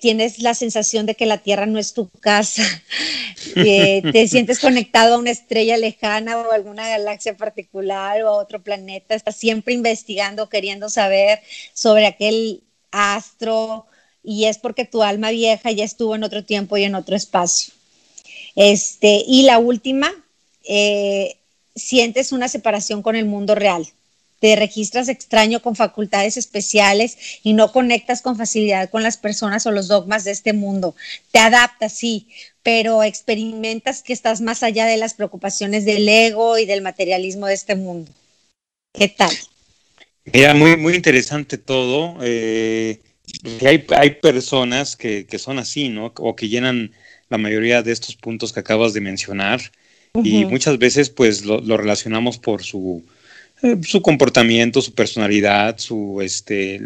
[0.00, 2.62] tienes la sensación de que la Tierra no es tu casa,
[3.54, 8.62] te sientes conectado a una estrella lejana o a alguna galaxia particular o a otro
[8.62, 11.40] planeta, estás siempre investigando, queriendo saber
[11.74, 13.86] sobre aquel astro
[14.22, 17.72] y es porque tu alma vieja ya estuvo en otro tiempo y en otro espacio.
[18.56, 20.10] Este, y la última,
[20.64, 21.36] eh,
[21.74, 23.86] sientes una separación con el mundo real
[24.40, 29.70] te registras extraño con facultades especiales y no conectas con facilidad con las personas o
[29.70, 30.94] los dogmas de este mundo.
[31.30, 32.28] Te adaptas, sí,
[32.62, 37.54] pero experimentas que estás más allá de las preocupaciones del ego y del materialismo de
[37.54, 38.10] este mundo.
[38.92, 39.34] ¿Qué tal?
[40.24, 42.16] Mira, muy, muy interesante todo.
[42.22, 43.00] Eh,
[43.64, 46.12] hay, hay personas que, que, son así, ¿no?
[46.16, 46.92] O que llenan
[47.28, 49.60] la mayoría de estos puntos que acabas de mencionar.
[50.24, 53.04] Y muchas veces, pues, lo, lo relacionamos por su,
[53.62, 56.80] eh, su comportamiento, su personalidad, su, este,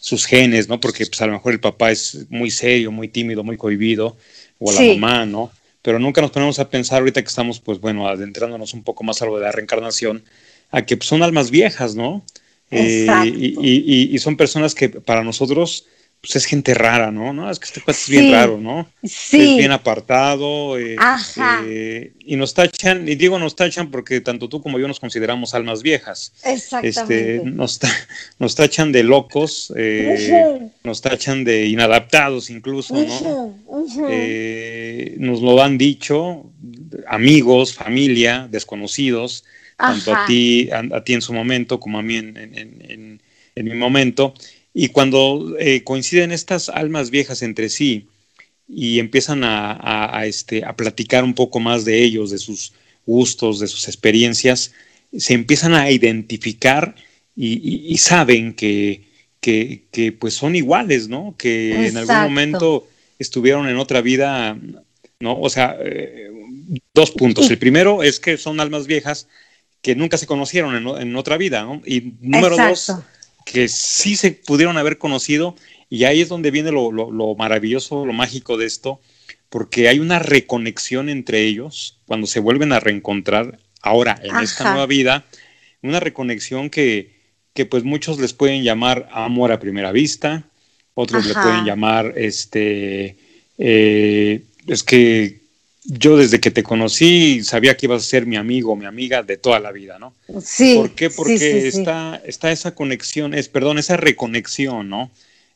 [0.00, 0.80] sus genes, ¿no?
[0.80, 4.16] Porque pues, a lo mejor el papá es muy serio, muy tímido, muy cohibido,
[4.58, 5.50] o la mamá, ¿no?
[5.82, 9.22] Pero nunca nos ponemos a pensar ahorita que estamos, pues bueno, adentrándonos un poco más
[9.22, 10.24] a lo de la reencarnación,
[10.70, 12.24] a que pues, son almas viejas, ¿no?
[12.70, 15.86] Eh, y, y, y, son personas que para nosotros
[16.20, 17.32] pues es gente rara, ¿no?
[17.32, 18.90] No, es que este cuate es bien raro, ¿no?
[19.04, 19.52] Sí.
[19.52, 20.76] Es bien apartado.
[20.76, 20.96] Eh,
[21.64, 25.54] eh, y nos tachan, y digo nos tachan porque tanto tú como yo nos consideramos
[25.54, 26.32] almas viejas.
[26.44, 26.88] Exactamente.
[26.88, 27.78] Este, nos,
[28.40, 33.54] nos tachan de locos, eh, nos tachan de inadaptados incluso, ¿no?
[35.18, 36.46] nos lo han dicho
[37.06, 39.44] amigos, familia, desconocidos,
[39.76, 43.20] tanto a ti, a, ti en su momento como a mí en, en,
[43.54, 44.34] en mi momento.
[44.74, 48.06] Y cuando eh, coinciden estas almas viejas entre sí
[48.68, 52.74] y empiezan a, este, a platicar un poco más de ellos, de sus
[53.06, 54.72] gustos, de sus experiencias,
[55.16, 56.94] se empiezan a identificar
[57.34, 59.04] y, saben que,
[59.40, 61.34] que, pues son iguales, ¿no?
[61.38, 62.86] Que en algún momento
[63.18, 64.58] estuvieron en otra vida,
[65.20, 65.40] ¿no?
[65.40, 66.30] O sea, eh,
[66.92, 67.50] dos puntos.
[67.50, 69.28] El primero es que son almas viejas
[69.80, 71.80] que nunca se conocieron en, en otra vida, ¿no?
[71.86, 72.92] Y número dos
[73.52, 75.56] que sí se pudieron haber conocido
[75.88, 79.00] y ahí es donde viene lo, maravilloso, lo mágico de esto,
[79.48, 84.86] porque hay una reconexión entre ellos cuando se vuelven a reencontrar ahora en esta nueva
[84.86, 85.24] vida,
[85.82, 87.16] una reconexión que,
[87.54, 90.44] que, pues muchos les pueden llamar amor a primera vista,
[90.94, 93.16] otros le pueden llamar este
[93.56, 95.40] eh, es que
[95.90, 99.38] yo desde que te conocí sabía que ibas a ser mi amigo mi amiga de
[99.38, 100.14] toda la vida, ¿no?
[100.44, 100.76] Sí.
[100.76, 101.08] ¿Por qué?
[101.08, 105.10] Porque está, está esa conexión, es, perdón, esa reconexión, ¿no?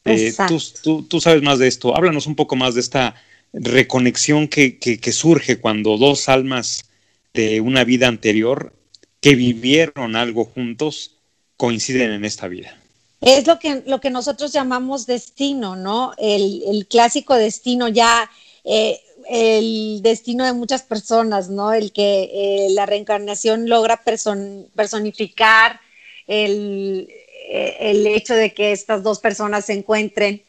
[0.05, 0.35] Eh,
[0.83, 1.95] tú, tú, sabes más de esto.
[1.95, 3.15] Háblanos un poco más de esta
[3.53, 6.87] reconexión que, que, surge cuando dos almas
[7.35, 8.73] de una vida anterior
[9.21, 11.13] que vivieron algo juntos
[11.57, 12.77] coinciden en esta vida.
[13.21, 16.15] Es lo que, lo que nosotros llamamos destino, ¿no?
[16.19, 18.29] El, el clásico destino ya.
[18.65, 21.73] Eh, el destino de muchas personas, ¿no?
[21.73, 25.81] El que eh, la reencarnación logra personificar
[26.27, 27.09] el,
[27.49, 30.43] eh, el, hecho de que estas dos personas se encuentren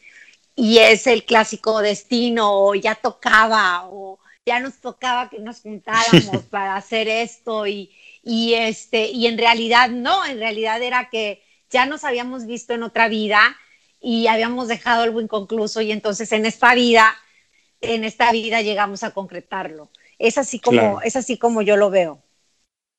[0.56, 6.42] y es el clásico destino o ya tocaba o ya nos tocaba que nos juntáramos
[6.50, 7.90] para hacer esto y,
[8.22, 12.82] y, este, y en realidad no, en realidad era que ya nos habíamos visto en
[12.82, 13.56] otra vida
[14.00, 17.16] y habíamos dejado algo inconcluso y entonces en esta vida
[17.84, 19.90] en esta vida llegamos a concretarlo.
[20.18, 22.22] Es así como, es así como yo lo veo.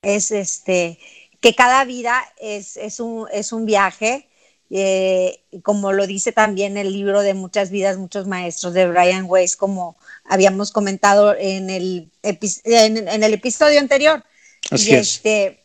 [0.01, 0.99] Es este,
[1.41, 4.27] que cada vida es, es, un, es un viaje,
[4.69, 9.55] eh, como lo dice también el libro de Muchas vidas, muchos maestros de Brian Weiss,
[9.55, 14.23] como habíamos comentado en el, en, el episodio anterior.
[14.71, 15.63] Así y este,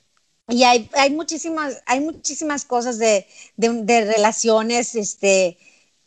[0.48, 5.58] Y hay, hay, muchísimas, hay muchísimas cosas de, de, de relaciones, este,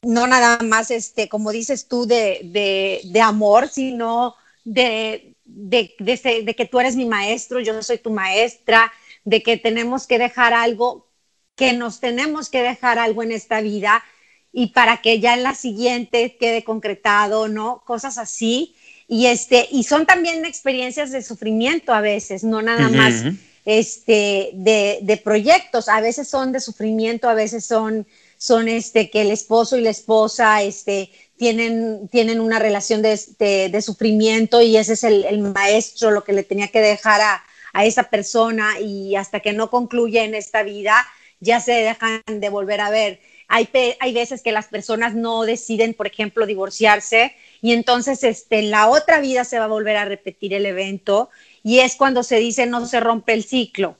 [0.03, 6.65] no nada más, este, como dices tú, de, de, amor, sino de, de, de, que
[6.65, 8.91] tú eres mi maestro, yo soy tu maestra,
[9.23, 11.07] de que tenemos que dejar algo,
[11.55, 14.03] que nos tenemos que dejar algo en esta vida
[14.51, 17.81] y para que ya en la siguiente quede concretado, ¿no?
[17.85, 18.75] Cosas así.
[19.07, 23.23] Y, este, y son también experiencias de sufrimiento a veces, no nada más
[23.65, 28.05] este, de, de proyectos, a veces son de sufrimiento, a veces son
[28.43, 33.81] son este, que el esposo y la esposa este, tienen, tienen una relación de, de,
[33.81, 38.09] sufrimiento y ese es el, maestro lo que le tenía que dejar a, a esa
[38.09, 41.07] persona y hasta que no concluye en esta vida
[41.39, 43.21] ya se dejan de volver a ver.
[43.47, 43.69] Hay,
[44.01, 48.89] hay veces que las personas no deciden, por ejemplo, divorciarse y entonces este, en la
[48.89, 51.29] otra vida se va a volver a repetir el evento
[51.63, 53.95] y es cuando se dice no se rompe el ciclo.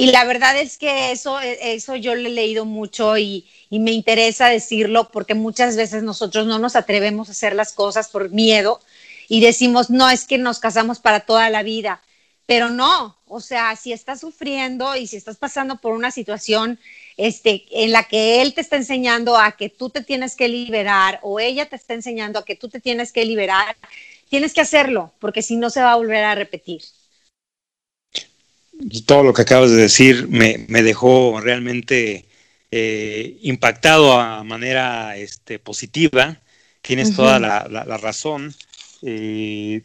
[0.00, 4.48] Y la verdad es que eso, eso yo le he leído mucho y, me interesa
[4.48, 8.80] decirlo porque muchas veces nosotros no nos atrevemos a hacer las cosas por miedo
[9.28, 12.00] y decimos, no, es que nos casamos para toda la vida.
[12.46, 16.78] Pero no, o sea, si estás sufriendo y si estás pasando por una situación
[17.18, 21.20] este, en la que él te está enseñando a que tú te tienes que liberar
[21.22, 23.76] o ella te está enseñando a que tú te tienes que liberar,
[24.30, 26.80] tienes que hacerlo, porque si no se va a volver a repetir.
[29.06, 32.26] Todo lo que acabas de decir me, me dejó realmente
[32.70, 36.40] eh, impactado a manera este, positiva.
[36.82, 38.54] Tienes toda la, la, razón.
[39.02, 39.82] Eh,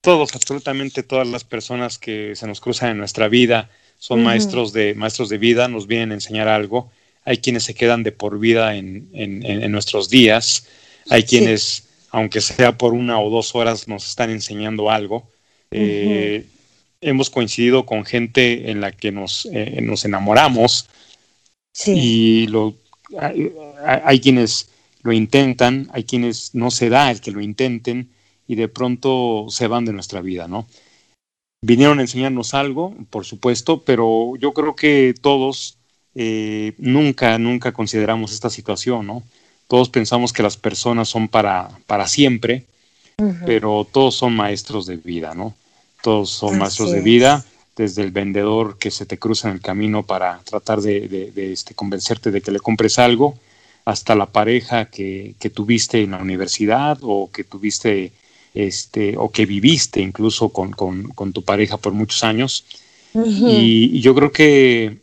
[0.00, 4.94] todos, absolutamente todas las personas que se nos cruzan en nuestra vida son maestros, de,
[4.94, 6.90] maestros de vida, nos vienen a enseñar algo.
[7.24, 10.66] Hay quienes se quedan de por vida en, en, en nuestros días.
[11.10, 15.30] Hay quienes, aunque sea por una o dos horas, nos están enseñando algo.
[15.70, 16.46] Eh,
[17.00, 20.88] hemos coincidido con gente en la que nos, eh, nos enamoramos
[21.86, 22.74] y lo,
[23.18, 23.52] hay,
[24.04, 24.70] hay, quienes
[25.02, 28.10] lo intentan, hay quienes no se da el que lo intenten
[28.46, 30.66] y de pronto se van de nuestra vida, ¿no?
[31.62, 35.78] Vinieron a enseñarnos algo, por supuesto, pero yo creo que todos
[36.14, 39.22] eh, nunca, nunca consideramos esta situación, ¿no?
[39.68, 42.66] Todos pensamos que las personas son para, para siempre,
[43.44, 45.54] pero todos son maestros de vida, ¿no?
[46.02, 47.44] Todos son maestros de vida,
[47.76, 52.30] desde el vendedor que se te cruza en el camino para tratar de, este, convencerte
[52.30, 53.38] de que le compres algo,
[53.84, 58.12] hasta la pareja que, que tuviste en la universidad o que tuviste
[58.54, 62.64] este, o que viviste incluso con, tu pareja por muchos años.
[63.14, 64.98] y, yo creo que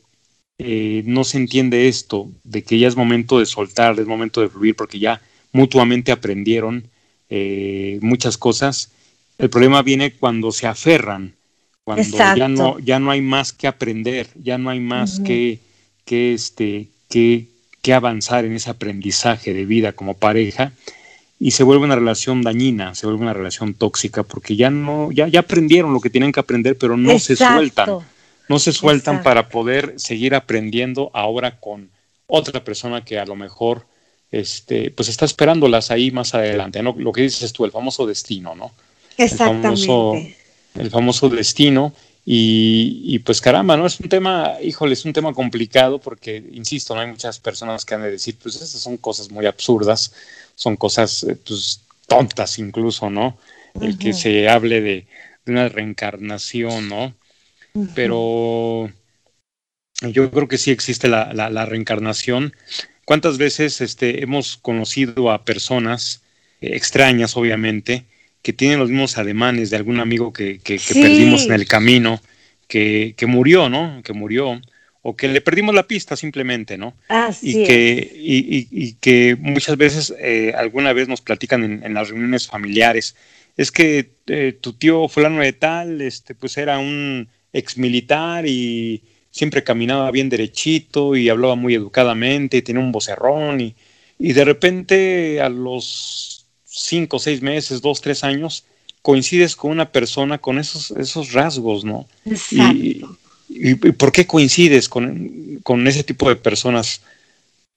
[0.58, 4.50] eh, no se entiende esto, de que ya es momento de soltar, es momento de
[4.50, 6.90] fluir, porque ya mutuamente aprendieron
[7.30, 8.92] eh, muchas cosas.
[9.38, 11.36] El problema viene cuando se aferran,
[11.84, 15.60] cuando ya no, ya no hay más que aprender, ya no hay más que,
[16.06, 17.48] que, este, que,
[17.82, 20.74] que avanzar en ese aprendizaje de vida como pareja
[21.40, 25.28] y se vuelve una relación dañina, se vuelve una relación tóxica porque ya no, ya,
[25.28, 28.00] ya aprendieron lo que tienen que aprender, pero no se sueltan,
[28.50, 31.90] no se sueltan para poder seguir aprendiendo ahora con
[32.26, 33.86] otra persona que a lo mejor
[34.32, 36.96] este, pues está esperándolas ahí más adelante, ¿no?
[36.98, 38.72] Lo que dices tú, el famoso destino, ¿no?
[39.18, 39.68] Exactamente.
[39.68, 40.14] El famoso,
[40.76, 41.94] el famoso destino.
[42.30, 43.86] Y, y, pues caramba, ¿no?
[43.86, 47.96] Es un tema, híjole, es un tema complicado porque, insisto, no hay muchas personas que
[47.96, 50.14] han de decir, pues estas son cosas muy absurdas,
[50.54, 53.38] son cosas eh, pues, tontas incluso, ¿no?
[53.80, 55.08] El que se hable de,
[55.46, 57.14] una reencarnación, ¿no?
[57.96, 58.92] Pero
[60.02, 62.54] yo creo que sí existe la, la, reencarnación.
[63.06, 66.24] ¿Cuántas veces este, hemos conocido a personas
[66.60, 68.06] eh, extrañas, obviamente,
[68.42, 72.22] que tienen los mismos ademanes de algún amigo que, que, que perdimos en el camino,
[72.68, 74.02] que, que murió, ¿no?
[74.04, 74.62] Que murió
[75.10, 76.94] o que le perdimos la pista simplemente, ¿no?
[77.08, 82.10] Así y, que, y, y, que muchas veces, eh, alguna vez nos platican en, las
[82.10, 83.16] reuniones familiares,
[83.56, 89.02] es que eh, tu tío fulano de tal, este, pues era un ex militar y
[89.32, 93.76] siempre caminaba bien derechito y hablaba muy educadamente y tenía un vocerrón y,
[94.20, 96.37] y de repente a los
[96.78, 98.64] cinco, seis meses, dos, tres años,
[99.02, 102.08] coincides con una persona con esos, esos rasgos, ¿no?
[102.26, 103.18] Exacto.
[103.50, 107.02] ¿Y, por qué coincides con, con, ese tipo de personas?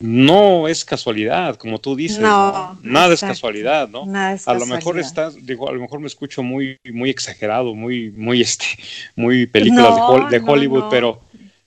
[0.01, 2.19] No es casualidad, como tú dices.
[2.19, 4.07] No, Nada es casualidad, ¿no?
[4.13, 8.41] a lo mejor estás, digo, a lo mejor me escucho muy, muy exagerado, muy, muy,
[8.41, 8.65] este,
[9.15, 9.95] muy películas
[10.31, 11.21] de, Hollywood, pero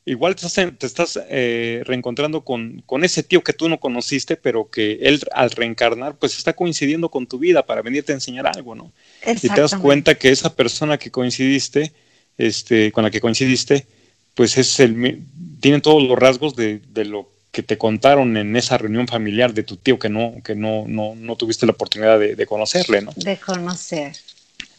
[0.06, 4.36] igual te estás, te estás eh, reencontrando con, con, ese tío que tú no conociste,
[4.36, 8.48] pero que él al reencarnar, pues está coincidiendo con tu vida para venirte a enseñar
[8.48, 8.92] algo, ¿no?
[9.26, 11.94] Y te das cuenta que esa persona que coincidiste,
[12.38, 13.86] este, con la que coincidiste,
[14.34, 15.24] pues es el,
[15.62, 19.64] tienen todos los rasgos de, de, lo que te contaron en esa reunión familiar de
[19.64, 23.12] tu tío que no, que no, no, no tuviste la oportunidad de, de, conocerle, ¿no?
[23.16, 24.14] De conocer.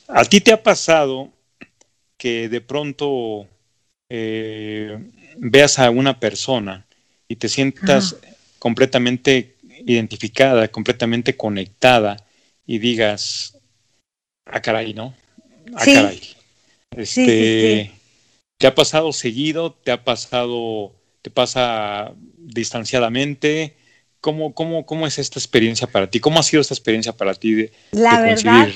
[0.09, 1.31] ¿A ti te ha pasado
[2.19, 3.47] que de pronto
[4.09, 4.99] eh,
[5.37, 6.87] veas a una persona
[7.29, 8.17] y te sientas
[8.59, 9.55] completamente
[9.87, 12.17] identificada, completamente conectada
[12.67, 13.59] y digas,
[14.47, 15.15] ah, caray, ¿no?
[15.75, 16.21] Ah, caray.
[16.97, 17.91] Este,
[18.59, 19.73] ¿Te ha pasado seguido?
[19.73, 23.77] ¿Te ha pasado, te pasa distanciadamente?
[24.21, 26.21] ¿Cómo, cómo, cómo es esta experiencia para ti?
[26.21, 28.69] ¿Cómo ha sido esta experiencia para ti de, La verdad,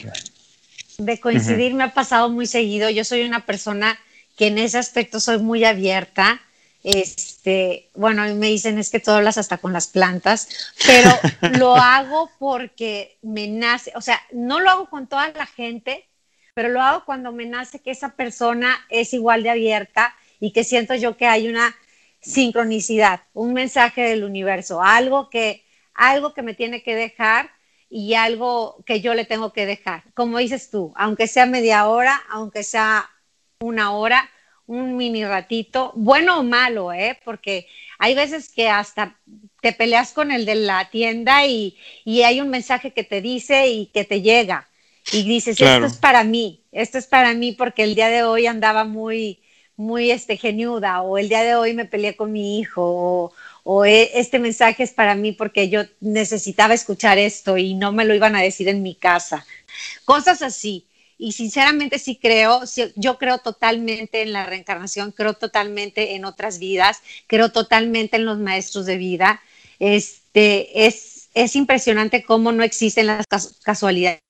[0.99, 2.91] de coincidir me ha pasado muy seguido.
[2.91, 3.99] Yo soy una persona
[4.39, 6.41] que en ese aspecto soy muy abierta.
[6.85, 11.11] Este, bueno, me dicen es que tú hablas hasta con las plantas, pero
[11.59, 16.09] lo hago porque me nace, o sea, no lo hago con toda la gente,
[16.55, 20.63] pero lo hago cuando me nace que esa persona es igual de abierta y que
[20.63, 21.77] siento yo que hay una
[22.21, 27.51] sincronicidad, un mensaje del universo, algo que, algo que me tiene que dejar
[27.91, 30.05] y algo que yo le tengo que dejar.
[30.15, 33.11] Como dices tú, aunque sea media hora, aunque sea
[33.61, 34.31] una hora,
[34.69, 37.19] un mini ratito, bueno o malo, ¿eh?
[37.25, 37.67] Porque
[37.99, 39.19] hay veces que hasta
[39.63, 43.69] te peleas con el de la tienda y, y hay un mensaje que te dice
[43.69, 44.69] y que te llega
[45.11, 48.47] y dices, esto es para mí, esto es para mí porque el día de hoy
[48.47, 49.41] andaba muy,
[49.77, 53.33] muy este, geniuda, o el día de hoy me peleé con mi hijo, o,
[53.65, 58.05] o e, este mensaje es para mí porque yo necesitaba escuchar esto y no me
[58.05, 59.47] lo iban a decir en mi casa.
[60.05, 60.88] Cosas así.
[61.19, 62.63] Y sinceramente sí creo,
[62.95, 68.39] yo creo totalmente en la reencarnación, creo totalmente en otras vidas, creo totalmente en los
[68.39, 69.41] maestros de vida.
[69.81, 73.27] Este, es, es impresionante cómo no existen las
[73.63, 74.21] casualidades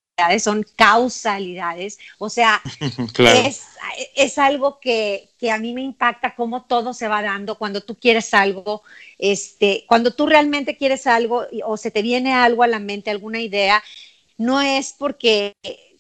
[0.41, 2.61] son causalidades, o sea,
[3.19, 3.63] es,
[4.17, 7.95] es, algo que, que, a mí me impacta cómo todo se va dando cuando tú
[7.95, 8.83] quieres algo,
[9.19, 13.41] este, cuando tú realmente quieres algo o se te viene algo a la mente, alguna
[13.41, 13.83] idea,
[14.37, 15.55] no es porque,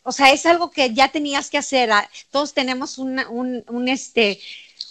[0.09, 4.41] o sea, es algo que ya tenías que hacer, ah, todos tenemos un, un, este,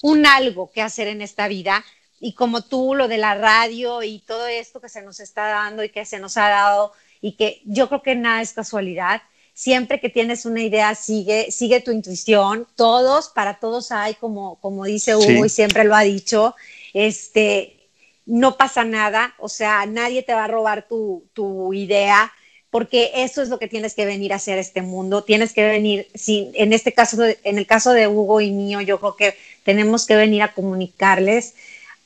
[0.03, 1.84] un algo que hacer en esta vida,
[2.20, 5.84] y como tú, lo de la radio y todo esto que se nos está dando
[5.84, 9.24] y que se nos ha dado y que yo creo que nada es casualidad.
[9.55, 12.68] Siempre que tienes una idea, sigue, sigue tu intuición.
[12.76, 16.55] Todos, para todos hay, como, como dice Hugo y siempre lo ha dicho,
[16.93, 17.89] este,
[18.28, 22.32] no pasa nada, o sea, nadie te va a robar tu, tu idea,
[22.70, 25.24] porque eso es lo que tienes que venir a hacer a este mundo.
[25.24, 28.99] Tienes que venir, si, en este caso, en el caso de Hugo y mío, yo
[28.99, 31.55] creo que tenemos que venir a comunicarles,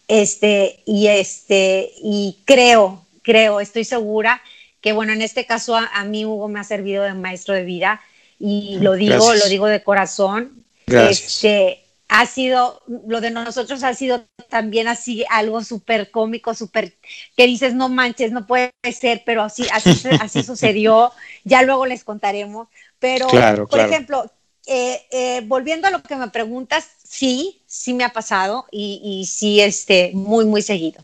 [0.08, 4.42] este, y este, y creo, creo, estoy segura
[4.82, 8.02] que bueno, en este caso a, mí Hugo me ha servido de maestro de vida
[8.40, 10.64] y lo digo, lo digo de corazón.
[10.88, 11.36] Gracias.
[11.36, 11.81] Este,
[12.14, 16.98] ha sido, lo de nosotros ha sido también así algo súper cómico, súper,
[17.38, 21.14] que dices, no manches, no puede ser, pero así, así, así sucedió,
[21.46, 22.68] ya luego les contaremos.
[23.00, 23.30] Pero,
[23.66, 24.30] por ejemplo,
[24.66, 29.26] eh, eh, volviendo a lo que me preguntas, sí, sí me ha pasado y, y
[29.26, 31.02] sí, este, muy, muy seguido.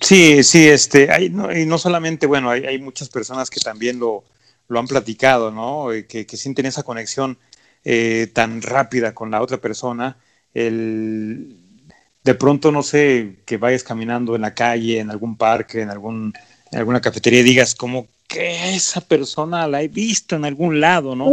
[0.00, 3.98] Sí, sí, este, hay, no, y no solamente, bueno, hay, hay, muchas personas que también
[3.98, 4.24] lo,
[4.68, 5.92] lo han platicado, ¿no?
[5.92, 7.36] Eh, que, que sienten esa conexión
[7.84, 10.16] eh, tan rápida con la otra persona.
[10.54, 11.56] El,
[12.24, 16.32] de pronto, no sé, que vayas caminando en la calle, en algún parque, en, algún,
[16.70, 21.14] en alguna cafetería y digas como que esa persona la he visto en algún lado,
[21.14, 21.30] ¿no?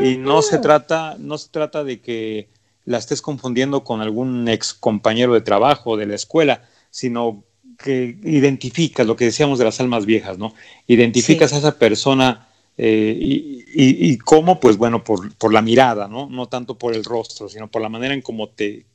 [0.00, 2.48] Y no se trata, no se trata de que
[2.86, 7.44] la estés confundiendo con algún ex compañero de trabajo de la escuela, sino
[7.78, 10.54] que identificas lo que decíamos de las almas viejas, ¿no?
[10.86, 12.48] Identificas a esa persona
[12.82, 16.30] eh, y, cómo, pues bueno, por, por, la mirada, ¿no?
[16.30, 18.86] No tanto por el rostro, sino por la manera en cómo te,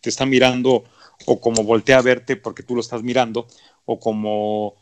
[0.00, 0.84] te está mirando
[1.26, 3.46] o como voltea a verte porque tú lo estás mirando
[3.84, 4.74] o como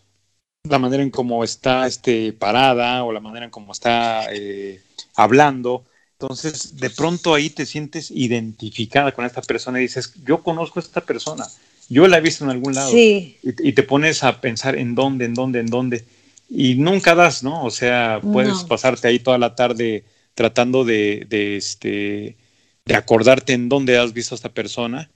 [0.69, 4.81] la manera en cómo está este, parada o la manera en cómo está eh,
[5.17, 5.85] hablando.
[6.13, 10.83] Entonces, de pronto ahí te sientes identificada con esta persona y dices, yo conozco a
[10.83, 11.45] esta persona,
[11.89, 12.93] yo la he visto en algún lado.
[12.97, 16.05] Y, te pones a pensar en dónde, en dónde, en dónde.
[16.49, 17.65] Y nunca das, ¿no?
[17.65, 22.37] O sea, puedes pasarte ahí toda la tarde tratando de, de, este,
[22.85, 25.11] de acordarte en dónde has visto a esta persona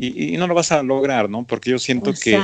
[0.00, 1.44] y, no lo vas a lograr, ¿no?
[1.44, 2.40] Porque yo siento que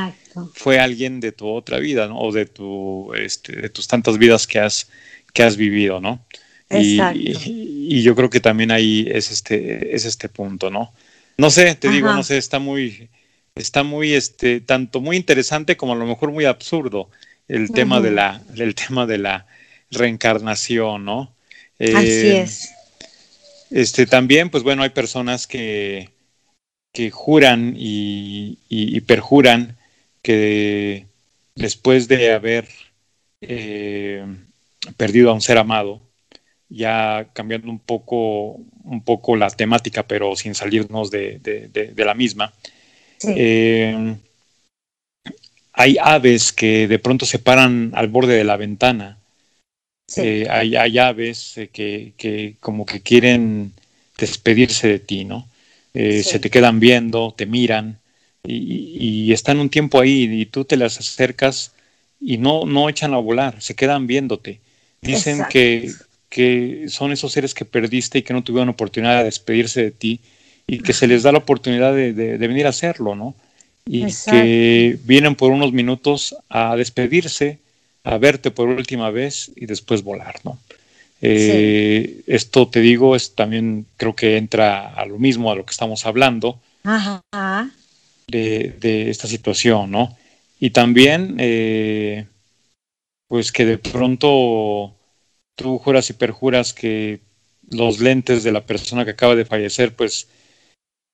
[0.54, 2.18] fue alguien de tu otra vida, ¿no?
[2.18, 4.90] O de, tu, este, de tus tantas vidas que has,
[5.32, 6.24] que has vivido, ¿no?
[6.68, 10.92] Y, y, yo creo que también ahí es este, es este punto, ¿no?
[11.38, 13.08] No sé, te digo, no sé, está muy,
[13.54, 17.08] está muy, este, tanto muy interesante como a lo mejor muy absurdo
[17.48, 19.46] el tema de la, el tema de la
[19.90, 21.34] reencarnación, ¿no?
[21.78, 22.70] Así eh, es.
[23.70, 26.10] Este, también, pues bueno, hay personas que,
[26.92, 29.76] que juran y, perjuran
[30.22, 31.06] que
[31.54, 32.68] después de haber
[33.40, 34.24] eh,
[34.96, 36.00] perdido a un ser amado,
[36.68, 42.52] ya cambiando un poco, un poco la temática, pero sin salirnos de, de la misma,
[43.28, 44.16] eh,
[45.74, 49.18] hay aves que de pronto se paran al borde de la ventana.
[50.16, 53.72] Eh, hay, aves eh, que, como que quieren
[54.18, 55.48] despedirse de ti, ¿no?
[55.92, 57.98] Se te quedan viendo, te miran
[58.46, 61.72] y, están un tiempo ahí y tú te las acercas
[62.20, 64.60] y no, no echan a volar, se quedan viéndote.
[65.00, 65.92] Dicen que,
[66.28, 70.20] que son esos seres que perdiste y que no tuvieron oportunidad de despedirse de ti
[70.66, 73.34] y que se les da la oportunidad de, venir a hacerlo, ¿no?
[73.86, 77.58] Y que vienen por unos minutos a despedirse,
[78.02, 80.58] a verte por última vez y después volar, ¿no?
[81.20, 85.70] Eh, esto te digo, es también creo que entra a lo mismo a lo que
[85.70, 86.60] estamos hablando
[88.26, 90.16] De, esta situación, ¿no?
[90.60, 92.26] Y también, eh,
[93.28, 94.94] pues que de pronto
[95.56, 97.20] tú juras y perjuras que
[97.70, 100.28] los lentes de la persona que acaba de fallecer, pues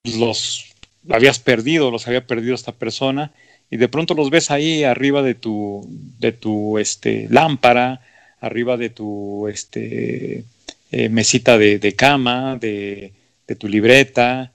[0.05, 0.70] los
[1.09, 3.33] habías perdido, los había perdido esta persona,
[3.71, 5.87] y de pronto los ves ahí arriba de tu,
[6.19, 8.03] de tu este, lámpara,
[8.41, 10.45] arriba de tu este,
[10.91, 13.13] eh, mesita de, cama, de,
[13.47, 14.53] de tu libreta,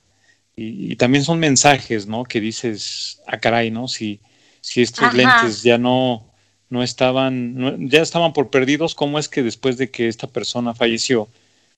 [0.56, 2.24] y, también son mensajes, ¿no?
[2.24, 3.88] Que dices, a ah, caray, ¿no?
[3.88, 4.20] Si,
[4.62, 6.26] si estos lentes ya no,
[6.70, 11.28] no estaban, ya estaban por perdidos, ¿cómo es que después de que esta persona falleció,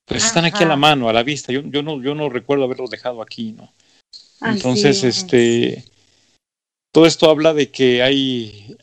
[0.05, 1.51] pues están aquí a la mano, a la vista?
[1.51, 3.72] Yo, yo, no, yo no recuerdo haberlos dejado aquí, ¿no?
[4.41, 5.83] Entonces, este,
[6.91, 8.75] todo esto habla de que hay,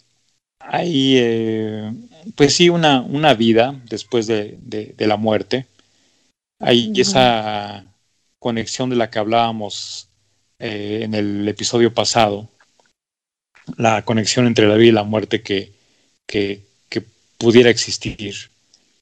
[0.59, 1.92] hay eh,
[2.34, 5.66] pues sí, una, una vida después de, de, la muerte.
[6.61, 7.84] Hay esa
[8.38, 10.09] conexión de la que hablábamos
[10.59, 12.48] eh, en el episodio pasado,
[13.76, 15.72] la conexión entre la vida y la muerte que,
[16.26, 16.62] que,
[17.36, 18.34] pudiera existir.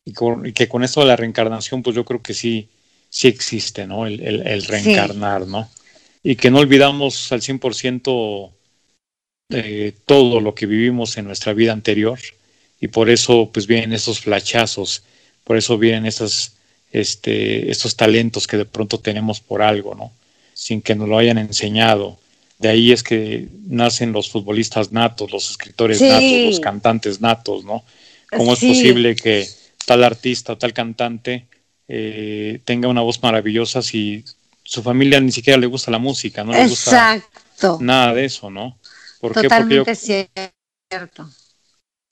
[0.05, 0.13] Y,
[0.53, 2.69] que con esto de la reencarnación, pues yo creo que sí,
[3.09, 4.07] sí existe, ¿no?
[4.07, 5.69] El, reencarnar, ¿no?
[6.23, 8.51] Y que no olvidamos al 100%
[9.51, 12.19] eh, todo lo que vivimos en nuestra vida anterior
[12.81, 15.03] y por eso pues vienen esos flachazos,
[15.45, 16.55] por eso vienen esas,
[16.91, 20.13] este, estos talentos que de pronto tenemos por algo, ¿no?
[20.55, 22.19] Sin que nos lo hayan enseñado.
[22.59, 27.85] De ahí es que nacen los futbolistas natos, los escritores natos, los cantantes natos, ¿no?
[28.31, 29.47] ¿Cómo es posible que
[29.85, 31.47] tal artista o tal cantante
[31.89, 34.25] eh, tenga una voz maravillosa si
[34.65, 37.23] su familia ni siquiera le gusta la música, no le gusta
[37.81, 38.79] nada de eso, ¿no?
[39.21, 41.31] ¿Por Totalmente cierto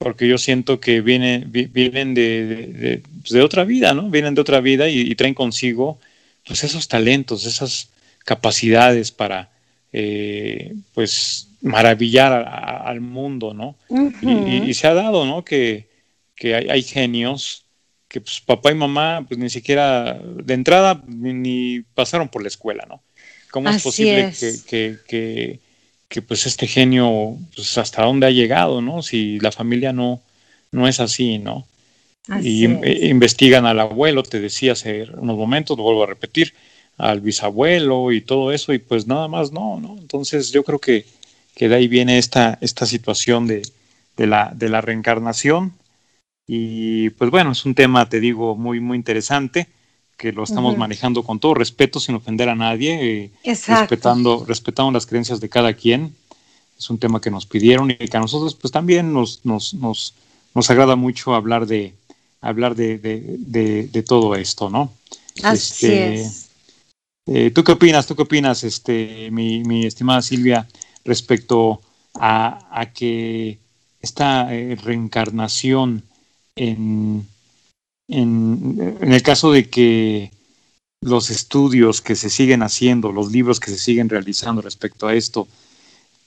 [0.02, 4.08] porque yo siento que viene, vienen de, pues, de, otra vida, ¿no?
[4.08, 5.98] Vienen de otra vida y, traen consigo
[6.46, 7.90] pues esos talentos, esas
[8.24, 9.50] capacidades para
[9.92, 13.76] eh, pues maravillar al mundo, ¿no?
[14.22, 15.44] y, se ha dado, ¿no?
[15.44, 15.90] Que,
[16.34, 17.66] que hay, genios
[18.10, 22.84] que pues papá y mamá pues ni siquiera de entrada ni, pasaron por la escuela,
[22.86, 23.02] ¿no?
[23.50, 25.60] ¿Cómo es posible que, que
[26.10, 29.00] que pues este genio, pues hasta dónde ha llegado, ¿no?
[29.00, 30.20] Si la familia no,
[30.72, 31.66] no es así, ¿no?
[32.42, 36.54] y investigan al abuelo, te decía hace unos momentos, lo vuelvo a repetir,
[36.96, 39.96] al bisabuelo y todo eso, y pues nada más no, ¿no?
[39.98, 41.06] Entonces yo creo que,
[41.56, 43.62] que de ahí viene esta, esta situación de,
[44.16, 45.72] de, la, de la reencarnación.
[46.52, 49.68] Y pues bueno, es un tema, te digo, muy, muy interesante
[50.16, 55.06] que lo estamos manejando con todo respeto, sin ofender a nadie, eh, respetando, respetando las
[55.06, 56.12] creencias de cada quien.
[56.76, 60.14] Es un tema que nos pidieron y que a nosotros pues también nos, nos, nos,
[60.52, 61.94] nos agrada mucho hablar de
[62.40, 64.92] hablar de, de, de, todo esto, ¿no?
[65.44, 66.50] Así este, es.
[67.26, 68.08] Eh, ¿Tú qué opinas?
[68.08, 70.66] ¿Tú qué opinas, este, mi, mi estimada Silvia,
[71.04, 71.80] respecto
[72.14, 73.58] a, a que
[74.02, 76.09] esta eh, reencarnación
[76.60, 77.26] en,
[78.08, 80.30] en, el caso de que
[81.00, 85.48] los estudios que se siguen haciendo, los libros que se siguen realizando respecto a esto,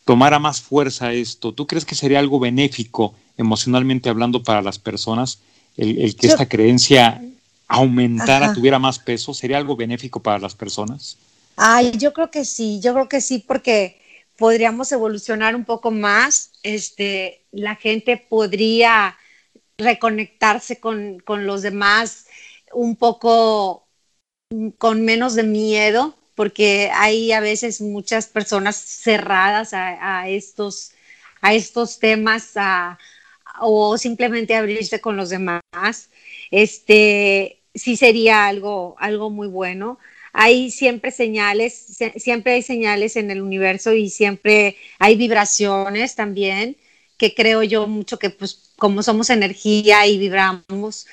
[0.06, 5.40] tomara más fuerza esto, ¿tú crees que sería algo benéfico emocionalmente hablando para las personas?
[5.78, 7.22] El, que esta creencia
[7.68, 11.18] aumentara, tuviera más peso, ¿sería algo benéfico para las personas?
[11.56, 14.00] Ay, yo creo que sí, yo creo que sí, porque
[14.36, 19.16] podríamos evolucionar un poco más, este, la gente podría
[19.78, 22.28] reconectarse con, los demás
[22.74, 23.88] un poco
[24.78, 30.92] con menos de miedo, porque hay a veces muchas personas cerradas a, estos,
[31.42, 32.54] a estos temas
[33.62, 35.62] o simplemente abrirse con los demás.
[36.52, 40.00] Este sí sería algo, algo muy bueno.
[40.34, 41.74] Hay siempre señales,
[42.18, 46.78] siempre hay señales en el universo y siempre hay vibraciones también
[47.18, 51.08] que creo yo mucho que pues como somos energía y vibramos,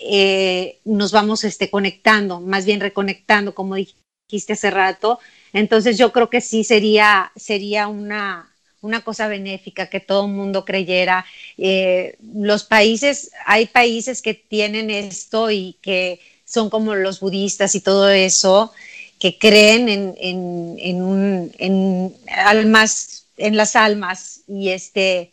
[0.00, 5.20] eh, nos vamos este, conectando, más bien reconectando, como dijiste hace rato.
[5.52, 10.64] Entonces yo creo que sí sería, sería una, una cosa benéfica que todo el mundo
[10.64, 11.24] creyera.
[11.58, 17.80] Eh, los países, hay países que tienen esto y que son como los budistas y
[17.82, 18.72] todo eso,
[19.20, 25.31] que creen en, en, en, en almas, en las almas y este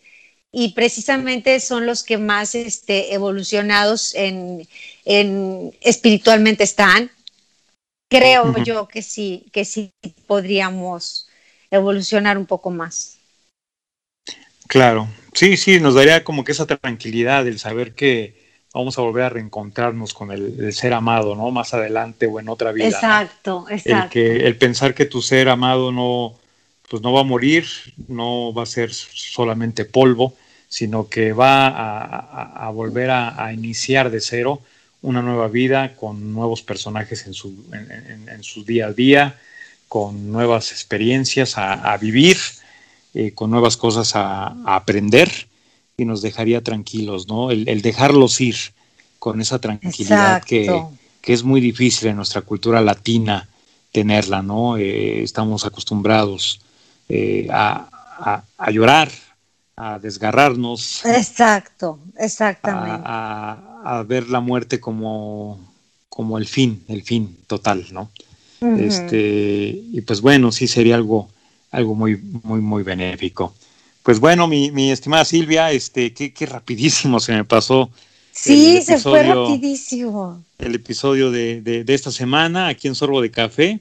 [0.52, 4.68] y precisamente son los que más este, evolucionados en,
[5.82, 7.12] espiritualmente están.
[8.10, 9.92] Creo yo que sí, que sí
[10.26, 11.28] podríamos
[11.70, 13.20] evolucionar un poco más.
[14.68, 18.40] Claro, sí, sí, nos daría como que esa tranquilidad el saber que
[18.74, 21.52] vamos a volver a reencontrarnos con el, ser amado, ¿no?
[21.52, 22.88] Más adelante o en otra vida.
[22.88, 24.20] Exacto, exacto.
[24.20, 26.39] El, que, el pensar que tu ser amado no,
[26.90, 27.66] pues no va a morir,
[28.08, 30.34] no va a ser solamente polvo,
[30.68, 31.68] sino que va
[32.68, 34.62] a, volver a, iniciar de cero
[35.02, 39.40] una nueva vida con nuevos personajes en su, en, su día a día,
[39.88, 42.38] con nuevas experiencias a, vivir,
[43.14, 45.32] eh, con nuevas cosas a, aprender
[45.98, 47.52] y nos dejaría tranquilos, ¿no?
[47.52, 48.56] El, dejarlos ir
[49.18, 50.84] con esa tranquilidad que,
[51.22, 53.50] que, es muy difícil en nuestra cultura latina
[53.92, 54.78] tenerla, ¿no?
[54.78, 56.62] estamos acostumbrados
[57.52, 59.10] a, a, llorar,
[59.76, 61.06] a desgarrarnos.
[61.06, 63.02] Exacto, exactamente.
[63.06, 65.60] A, ver la muerte como,
[66.10, 68.12] como el fin, el fin total, ¿no?
[68.78, 71.30] este, y pues bueno, sí sería algo,
[71.72, 73.54] algo muy, muy, muy benéfico.
[74.04, 77.90] Pues bueno, mi, mi estimada Silvia, este, qué, qué rapidísimo se me pasó.
[78.32, 80.44] Sí, se fue rapidísimo.
[80.58, 83.80] El episodio de, de, de, esta semana aquí en Sorbo de Café,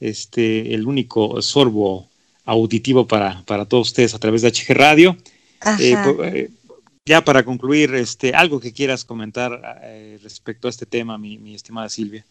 [0.00, 2.08] este, el único sorbo
[2.46, 5.16] auditivo para, para todos ustedes a través de HG Radio.
[5.80, 5.94] Eh,
[6.24, 6.50] eh,
[7.04, 11.54] ya para concluir, este, algo que quieras comentar eh, respecto a este tema, mi, mi,
[11.54, 12.24] estimada Silvia.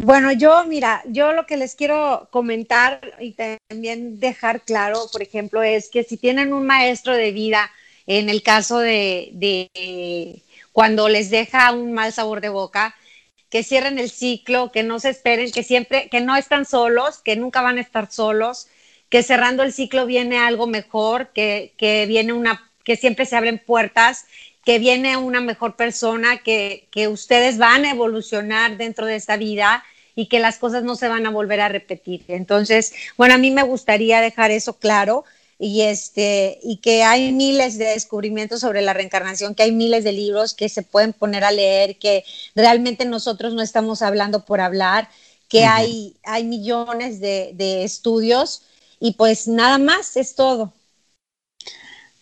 [0.00, 3.34] Bueno, yo, mira, yo lo que les quiero comentar y
[3.68, 7.70] también dejar claro, por ejemplo, es que si tienen un maestro de vida,
[8.06, 10.40] en el caso de, de
[10.72, 12.94] cuando les deja un mal sabor de boca,
[13.50, 17.36] que cierren el ciclo, que no se esperen, que siempre, que no están solos, que
[17.36, 18.68] nunca van a estar solos,
[19.08, 23.58] que cerrando el ciclo viene algo mejor, que, que viene una, que siempre se abren
[23.58, 24.26] puertas,
[24.64, 29.82] que viene una mejor persona, que, que ustedes van a evolucionar dentro de esta vida
[30.14, 32.24] y que las cosas no se van a volver a repetir.
[32.28, 35.24] Entonces, bueno, a mí me gustaría dejar eso claro
[35.58, 40.12] y este y que hay miles de descubrimientos sobre la reencarnación, que hay miles de
[40.12, 45.08] libros que se pueden poner a leer, que realmente nosotros no estamos hablando por hablar,
[45.48, 48.62] que hay, hay millones de, de estudios
[49.00, 50.72] y pues nada más, es todo.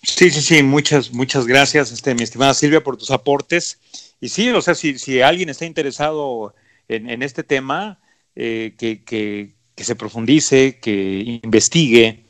[0.03, 3.81] Sí, sí, sí, muchas, muchas gracias, este, mi estimada Silvia, por tus aportes.
[4.21, 6.55] Y sí, o sea, si, si alguien está interesado
[6.89, 8.01] en, este tema,
[8.35, 9.55] eh, que, que,
[9.85, 12.25] se profundice, que investigue,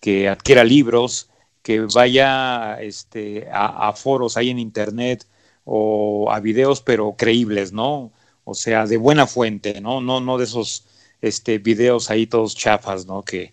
[0.00, 1.30] que adquiera libros,
[1.62, 5.26] que vaya este, a, a, foros ahí en internet
[5.64, 8.12] o a videos, pero creíbles, ¿no?
[8.44, 10.00] O sea, de buena fuente, ¿no?
[10.00, 10.86] No, no de esos
[11.20, 13.22] este, videos ahí todos chafas, ¿no?
[13.22, 13.52] Que,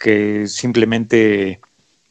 [0.00, 1.60] que, simplemente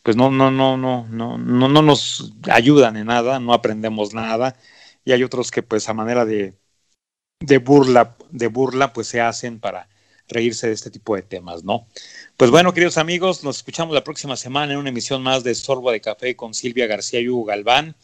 [0.04, 4.56] pues no, no, no, no, no, no, no nos ayudan en nada, no aprendemos nada.
[5.04, 6.54] Y hay otros que pues a manera de,
[7.40, 9.90] de burla, de burla, pues se hacen para
[10.30, 11.88] reírse de este tipo de temas, ¿no?
[12.36, 15.92] Pues bueno, queridos amigos, nos escuchamos la próxima semana en una emisión más de Sorbo
[15.92, 17.96] de Café con Silvia García y Hugo Galván.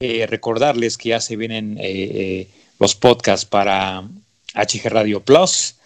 [0.00, 4.08] Eh, recordarles que ya se vienen eh, eh, los podcasts para
[4.54, 5.77] HG Radio Plus.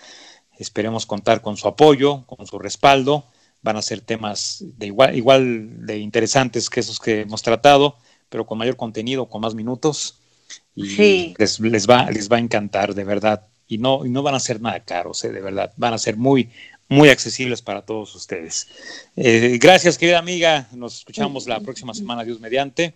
[0.58, 3.26] Esperemos contar con su apoyo, con su respaldo.
[3.62, 7.96] Van a ser temas de igual, igual de interesantes que esos que hemos tratado,
[8.28, 10.18] pero con mayor contenido, con más minutos.
[10.74, 13.46] Y les, les, va, les va a encantar, de verdad.
[13.68, 15.30] Y no, y no van a ser nada caros, ¿eh?
[15.30, 15.72] de verdad.
[15.76, 16.50] Van a ser muy,
[16.88, 18.68] muy accesibles para todos ustedes.
[19.16, 20.68] Eh, gracias, querida amiga.
[20.72, 22.84] Nos escuchamos la próxima semana, Dios mediante.
[22.84, 22.94] Eh,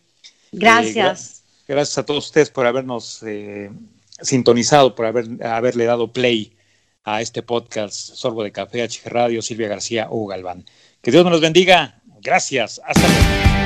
[0.52, 1.42] gracias.
[1.66, 3.22] gracias a todos ustedes por habernos
[4.20, 6.55] sintonizado, por haber, haberle dado play
[7.06, 10.66] a este podcast Sorbo de Café, HG Radio, Silvia García, Hugo Galván.
[11.00, 12.02] Que Dios nos los bendiga.
[12.20, 12.80] Gracias.
[12.84, 13.65] Hasta luego.